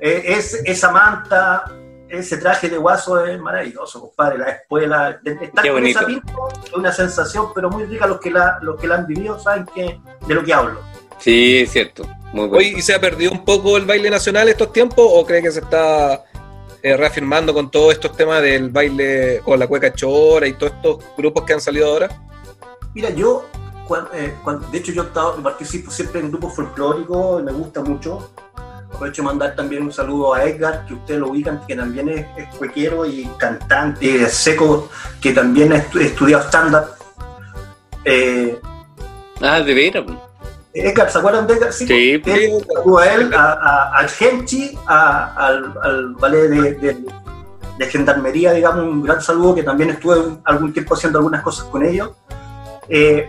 [0.00, 1.64] eh, es, esa manta,
[2.08, 4.38] ese traje de guaso es maravilloso, compadre.
[4.38, 5.98] La espuela, de- estar Qué con bonito.
[6.00, 6.32] esa pinta
[6.64, 8.06] es una sensación, pero muy rica.
[8.06, 10.80] Los que la, los que la han vivido saben que, de lo que hablo.
[11.18, 12.04] Sí, es cierto.
[12.32, 12.56] Muy bueno.
[12.58, 15.50] Oye, ¿y se ha perdido un poco el baile nacional estos tiempos o cree que
[15.52, 16.24] se está
[16.86, 21.04] eh, reafirmando con todos estos temas del baile con la cueca chora y todos estos
[21.18, 22.08] grupos que han salido ahora?
[22.94, 23.44] Mira, yo,
[23.88, 24.32] cuan- eh,
[24.70, 28.30] de hecho, yo he estado- participo siempre en grupos folclóricos, me gusta mucho.
[28.94, 32.24] Aprovecho de mandar también un saludo a Edgar, que ustedes lo ubican, que también es,
[32.36, 34.88] es cuequero y cantante, es seco,
[35.20, 36.84] que también ha estu- estudiado stand-up.
[38.04, 38.60] Eh,
[39.40, 40.04] Ah, de veras.
[40.80, 41.72] Edgar, ¿se acuerdan de Edgar?
[41.72, 41.86] Sí,
[42.34, 47.04] Él, saludo a él, a, a- al Genchi, a- al, al ballet de, de-
[47.78, 51.64] de gendarmería, digamos, un gran saludo, que también estuve un- algún tiempo haciendo algunas cosas
[51.66, 52.10] con ellos.
[52.88, 53.28] Eh,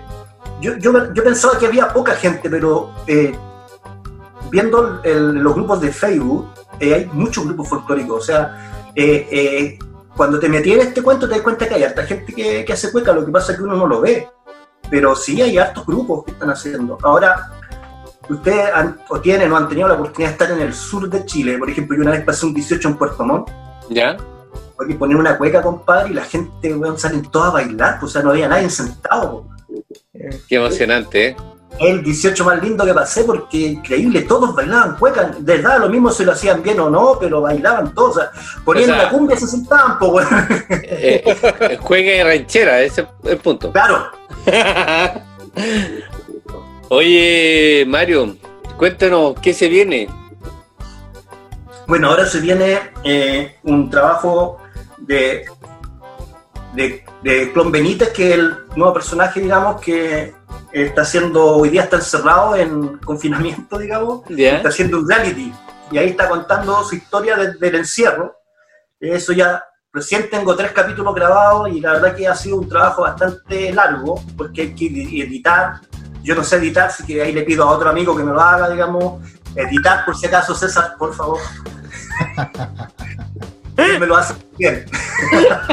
[0.61, 3.35] yo, yo, yo pensaba que había poca gente, pero eh,
[4.49, 6.47] viendo el- los grupos de Facebook,
[6.79, 9.79] eh, hay muchos grupos folclóricos, o sea, eh, eh,
[10.15, 12.73] cuando te metí en este cuento te das cuenta que hay harta gente que, que
[12.73, 14.27] hace cueca, lo que pasa es que uno no lo ve,
[14.89, 16.97] pero sí hay hartos grupos que están haciendo.
[17.03, 17.51] Ahora,
[18.29, 21.25] ustedes han- o tienen o han tenido la oportunidad de estar en el sur de
[21.25, 23.49] Chile, por ejemplo, yo una vez pasé un 18 en Puerto Montt,
[23.89, 24.17] ¿Ya?
[24.79, 28.11] hay que poner una cueca, compadre, y la gente, weón, salen todos a bailar, pues,
[28.11, 29.47] o sea, no había nadie sentado.
[30.47, 31.35] Qué emocionante, ¿eh?
[31.79, 36.09] El 18 más lindo que pasé porque increíble, todos bailaban cueca, de verdad lo mismo
[36.11, 38.31] si lo hacían bien o no, pero bailaban todos, o sea,
[38.65, 40.29] ponían O sea- la cumbia y se sentaban, pues bueno.
[40.69, 43.71] Eh, eh, juega de ranchera, ese es el punto.
[43.71, 44.07] claro.
[46.89, 48.37] Oye, Mario,
[48.77, 50.07] cuéntanos, ¿qué se viene?
[51.85, 54.59] Bueno, ahora se viene eh, un trabajo
[54.97, 55.45] de,
[56.73, 60.33] de, de Clon Benítez, que es el nuevo personaje, digamos, que
[60.83, 64.57] está haciendo, hoy día está encerrado en confinamiento, digamos, ¿Ya?
[64.57, 65.53] está haciendo un reality
[65.91, 68.35] y ahí está contando su historia desde el encierro.
[68.99, 69.63] Eso ya,
[69.93, 74.21] recién tengo tres capítulos grabados y la verdad que ha sido un trabajo bastante largo
[74.35, 75.81] porque hay que edi- editar.
[76.23, 78.41] Yo no sé editar, así que ahí le pido a otro amigo que me lo
[78.41, 79.21] haga, digamos.
[79.55, 81.39] Editar, por si acaso, César, por favor.
[83.77, 84.85] Me lo hace bien.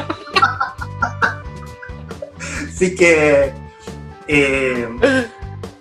[2.69, 3.53] así que
[4.27, 4.89] eh,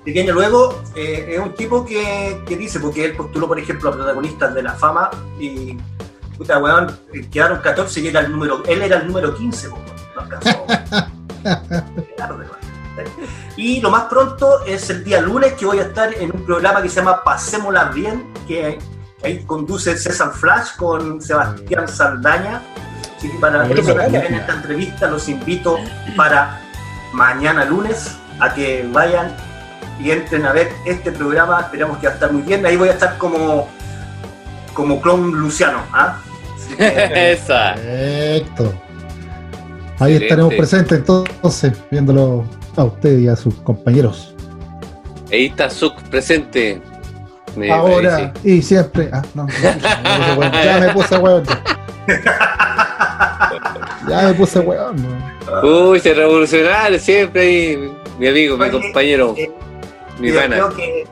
[0.05, 3.89] y viene luego, eh, es un tipo que, que dice, porque él postuló, por ejemplo,
[3.89, 5.77] a protagonistas de la fama y,
[6.37, 6.99] puta, weón,
[7.31, 9.77] quedaron 14 y era el número, él era el número 15, po,
[10.15, 10.65] no alcanzó.
[12.17, 12.63] Tarde, weón.
[13.55, 16.81] Y lo más pronto es el día lunes que voy a estar en un programa
[16.81, 18.79] que se llama Pasémosla Bien, que
[19.23, 22.61] ahí conduce César Flash con Sebastián Saldaña.
[23.15, 25.77] Así que para las personas que ven esta entrevista, los invito
[26.17, 26.61] para
[27.13, 29.35] mañana lunes a que vayan
[29.99, 31.61] y entren a ver este programa.
[31.61, 32.65] Esperamos que va a estar muy bien.
[32.65, 33.67] Ahí voy a estar como,
[34.73, 35.79] como clon Luciano.
[35.93, 36.17] ¿ah?
[36.55, 37.75] Así que, Esa.
[37.75, 38.73] Perfecto.
[39.99, 40.25] Ahí Excelente.
[40.25, 44.33] estaremos presentes entonces, viéndolo a usted y a sus compañeros.
[45.31, 46.81] Ahí está Zuc presente.
[47.55, 48.49] Me Ahora parece.
[48.49, 49.09] y siempre.
[49.13, 51.43] Ah, no, no, ya me puse hueón.
[54.09, 54.95] Ya me puse hueón.
[55.63, 57.93] Uy, se revolucionario siempre ahí.
[58.19, 59.51] Mi amigo, mi compañero, eh,
[60.19, 60.55] mi yo pana.
[60.55, 61.07] creo que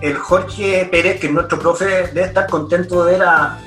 [0.00, 3.58] el Jorge Pérez, que es nuestro profe, debe estar contento de ver a,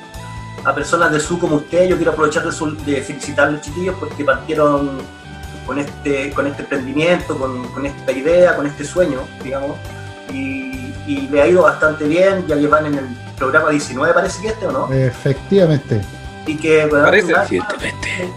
[0.64, 1.88] a personas de su como usted.
[1.90, 5.00] Yo quiero aprovechar de, su- de felicitar a los chiquillos porque partieron
[5.66, 9.78] con este, con este emprendimiento, con, con esta idea, con este sueño, digamos.
[10.32, 12.46] Y, y le ha ido bastante bien.
[12.48, 13.06] Ya llevan en el
[13.38, 14.94] programa 19, parece que este, ¿o no?
[14.94, 16.02] Efectivamente.
[16.48, 18.32] Y que, bueno, Parece, Ciertamente.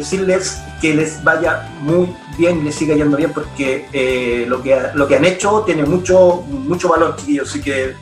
[0.00, 4.80] Decirles que les vaya muy bien y les siga yendo bien porque eh, lo, que,
[4.94, 7.50] lo que han hecho tiene mucho, mucho valor, chiquillos.
[7.50, 7.94] Así que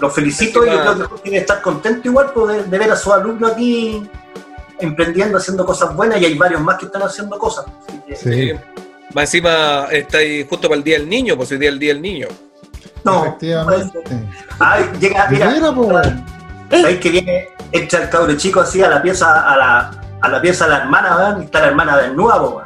[0.00, 2.90] los felicito y yo creo que Jorge debe estar contento igual pues, de, de ver
[2.90, 4.02] a sus alumnos aquí
[4.78, 7.66] emprendiendo, haciendo cosas buenas y hay varios más que están haciendo cosas.
[7.88, 8.52] Así que, Sí,
[9.14, 11.78] Más encima está ahí justo para el Día del Niño, pues hoy día es el
[11.78, 12.28] Día del Niño.
[13.04, 14.00] no, efectivamente.
[14.58, 15.90] Ay, llega, mira, Mira, po.
[16.70, 20.40] ¿sabes que viene, entra el cabro chico así a la pieza, a la, a la
[20.40, 21.38] pieza de la hermana, ¿verdad?
[21.40, 22.64] y está la hermana desnuda, weón.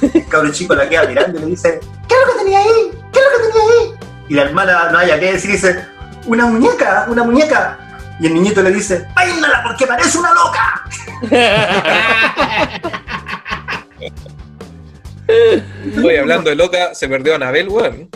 [0.00, 2.90] El cabro chico la queda mirando y le dice, ¿qué es lo que tenía ahí?
[3.12, 3.94] ¿Qué es lo que tenía ahí?
[4.28, 5.84] Y la hermana no haya que decir, dice,
[6.26, 7.78] una muñeca, una muñeca.
[8.20, 10.84] Y el niñito le dice, ¡Peínala porque parece una loca!
[16.04, 18.08] Hoy hablando de loca, se perdió Anabel, weón.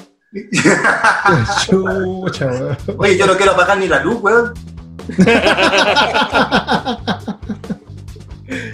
[1.66, 2.76] Chucha, weón.
[2.97, 4.55] Oye, yo no quiero apagar ni la luz, weón.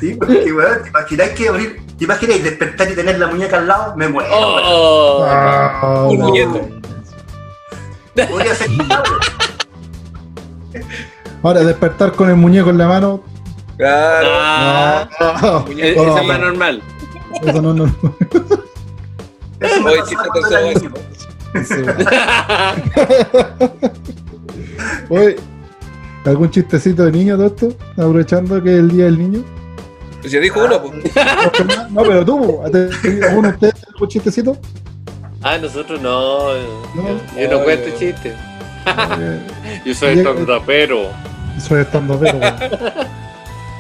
[0.01, 3.67] Sí, porque, weón, ¿te imagináis que abrir, te imagináis despertar y tener la muñeca al
[3.67, 3.97] lado?
[3.97, 4.31] Me muero.
[4.31, 4.63] weón.
[4.65, 6.69] Oh, Ah, Un muñeco.
[8.31, 8.69] Podría ser.
[11.43, 13.23] Ahora despertar con el muñeco en la mano.
[13.77, 14.29] Claro.
[14.33, 15.09] ah,
[15.43, 16.83] No, es- no, esa es más normal.
[17.43, 17.85] eso no, no.
[19.61, 20.89] Eso me eso.
[20.89, 20.95] niño.
[25.09, 25.37] Oye,
[26.25, 27.69] ¿algún chistecito de niño de esto?
[27.93, 29.45] Aprovechando que es el día del niño.
[30.25, 30.95] Pues ya dijo uno, pues.
[31.91, 34.57] No, pero tú, ¿alguno de ustedes algún chistecito?
[35.43, 36.55] Ah, nosotros no.
[36.57, 38.33] Yo, yo no No, cuento yo- chistes.
[39.21, 39.41] Eh,
[39.85, 41.11] Yo soy Llega- rapero.
[41.61, 42.39] Soy estando pero.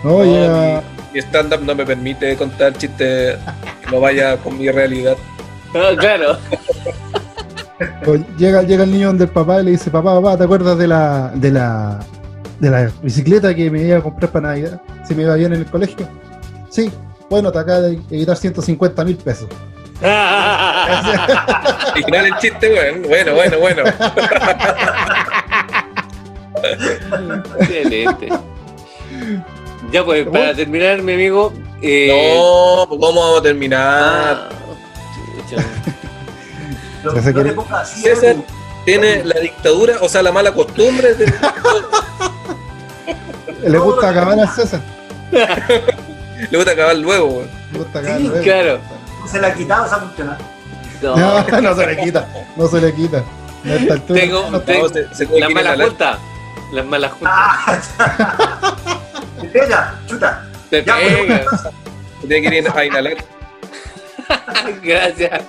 [0.04, 0.82] No, llega,
[1.14, 3.38] Mi stand-up no me permite contar chistes
[3.82, 5.16] que no vaya con mi realidad.
[5.76, 6.36] Ah, claro.
[8.38, 10.86] llega, llega el niño donde el papá y le dice, papá, papá, ¿te acuerdas de
[10.86, 11.98] la, de la
[12.60, 14.80] de la bicicleta que me iba a comprar para Navidad?
[15.08, 16.06] Si me iba bien en el colegio.
[16.74, 16.90] Sí,
[17.30, 19.46] bueno, te acaba de evitar 150 mil pesos.
[21.92, 23.02] Original el chiste, weón.
[23.08, 23.82] Bueno, bueno, bueno.
[27.60, 28.28] Excelente.
[29.92, 31.52] Ya pues, para terminar, mi amigo.
[31.80, 33.82] Eh, No, pues ¿cómo vamos a terminar?
[33.84, 34.48] ah,
[35.50, 35.62] que-
[38.02, 38.44] César Edu.
[38.84, 41.32] tiene la dictadura, o sea, la mala costumbre de...
[43.68, 44.80] Le gusta acabar al César.
[46.50, 47.50] Le gusta acabar luego, weón.
[47.72, 48.42] Le gusta acabar Sí, luego.
[48.42, 48.80] claro.
[49.30, 50.36] se la ha quitado esa cuestión.
[51.02, 53.18] No, No, no se le quita, no se le quita.
[53.64, 55.88] A esta altura, Tengo- no, tengo- se, malas inhalar.
[55.88, 56.18] juntas.
[56.72, 57.32] Las malas juntas.
[57.34, 58.76] Ah,
[59.40, 60.46] te pega, chuta.
[60.70, 61.44] Te ya, pega.
[62.26, 63.16] Tiene que ir a inhalar.
[64.82, 65.40] Gracias.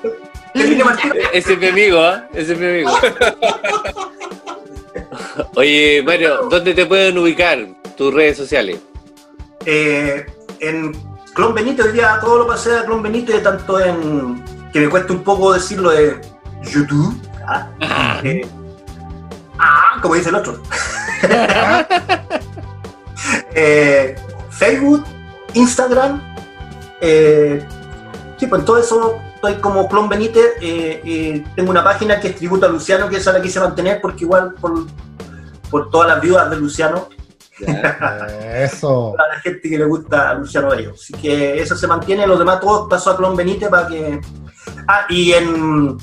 [1.33, 2.25] Ese es mi amigo, ¿ah?
[2.33, 2.91] Ese es mi amigo.
[5.55, 7.59] Oye, Mario, ¿dónde te pueden ubicar
[7.97, 8.79] tus redes sociales?
[9.65, 10.25] Eh,
[10.68, 10.91] en
[11.34, 14.43] Clon Benito, hoy día todo lo pasé a Clon Benito, tanto en.
[14.72, 16.22] que me cuesta un poco decirlo de
[16.63, 17.20] YouTube.
[17.47, 17.68] ah,
[18.24, 18.47] eh,
[19.59, 20.61] ah, como dice el otro.
[23.57, 24.16] Eh,
[24.49, 25.03] Facebook,
[25.53, 26.22] Instagram.
[27.01, 27.66] eh,
[28.38, 30.59] sí, pues en todo eso estoy como Clon Benítez.
[31.55, 34.53] tengo una página que es Tributo a Luciano, que esa la quise mantener porque igual
[34.55, 34.86] por,
[35.72, 37.07] por todas las viudas de Luciano,
[38.55, 39.15] Eso.
[39.17, 40.93] a la gente que le gusta a Luciano Bello.
[40.93, 44.19] Así que eso se mantiene, los demás todos pasó a Clon Benítez para que.
[44.87, 45.97] Ah, y en.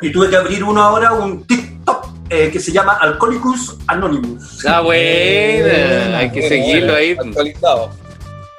[0.00, 4.64] Y tuve que abrir uno ahora, un TikTok eh, que se llama Alcoholicus Anonymous.
[4.66, 7.16] Ah, bueno, hay que seguirlo ahí.
[7.18, 7.90] Actualizado.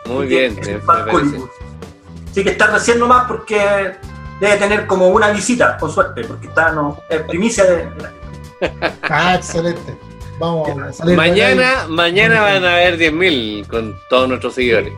[0.05, 0.81] Muy bien, Es.
[2.31, 3.95] Así que está recién nomás porque
[4.39, 7.87] debe tener como una visita, con suerte, porque está no, es primicia de.
[9.03, 9.97] Ah, excelente.
[10.39, 11.15] Vamos a salir.
[11.15, 14.93] de acá Mañana, mañana van a haber 10.000 con todos nuestros seguidores.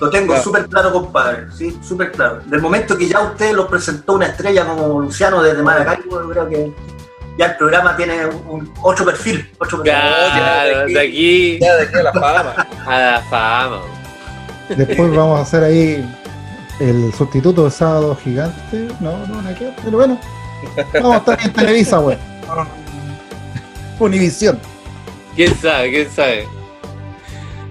[0.00, 0.42] Lo tengo Claro.
[0.44, 1.46] súper claro, compadre.
[1.56, 2.40] Sí, súper claro.
[2.46, 6.48] Del momento que ya usted los presentó una estrella como Luciano desde Maracaibo, yo creo
[6.48, 6.72] que
[7.36, 9.50] ya el programa tiene un, otro perfil.
[9.58, 9.92] Otro perfil.
[9.92, 12.66] Claro, de aquí Ya dejé la fama.
[12.86, 13.80] a la fama.
[14.68, 16.14] Después vamos a hacer ahí
[16.78, 18.88] el sustituto de sábado gigante.
[19.00, 19.48] No, no, no,
[19.84, 20.20] pero bueno.
[20.94, 22.18] Vamos a estar en Televisa, güey.
[23.98, 24.58] Univisión.
[25.34, 25.90] ¿Quién sabe?
[25.90, 26.48] ¿Quién sabe?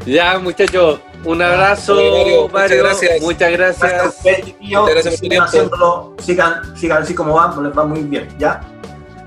[0.05, 2.49] Ya, muchachos, un abrazo, Oye, Mario, Mario.
[2.51, 3.21] muchas gracias.
[3.21, 4.55] Muchas Gracias gracias.
[4.61, 8.61] Muchas gracias Sigan haciéndolo, sigan, sigan así como van, les va muy bien, ¿ya?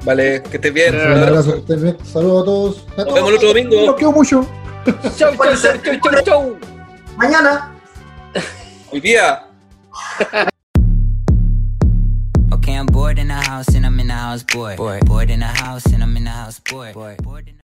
[0.04, 0.94] Vale, que estés bien.
[0.94, 1.98] Un abrazo, que estén bien.
[2.04, 2.86] Saludos a todos.
[2.92, 3.14] A todos.
[3.14, 3.86] vemos el otro domingo.
[3.86, 4.46] Los quiero mucho.
[5.18, 6.56] Chau, chau, chau, chau, chau, chau.
[7.16, 7.74] Mañana.
[8.90, 9.44] Hoy día.
[13.10, 14.76] Bored in the house and I'm in the house, boy.
[14.76, 16.92] Bored, in the house and I'm in the house, boy.
[16.92, 17.59] Bored, in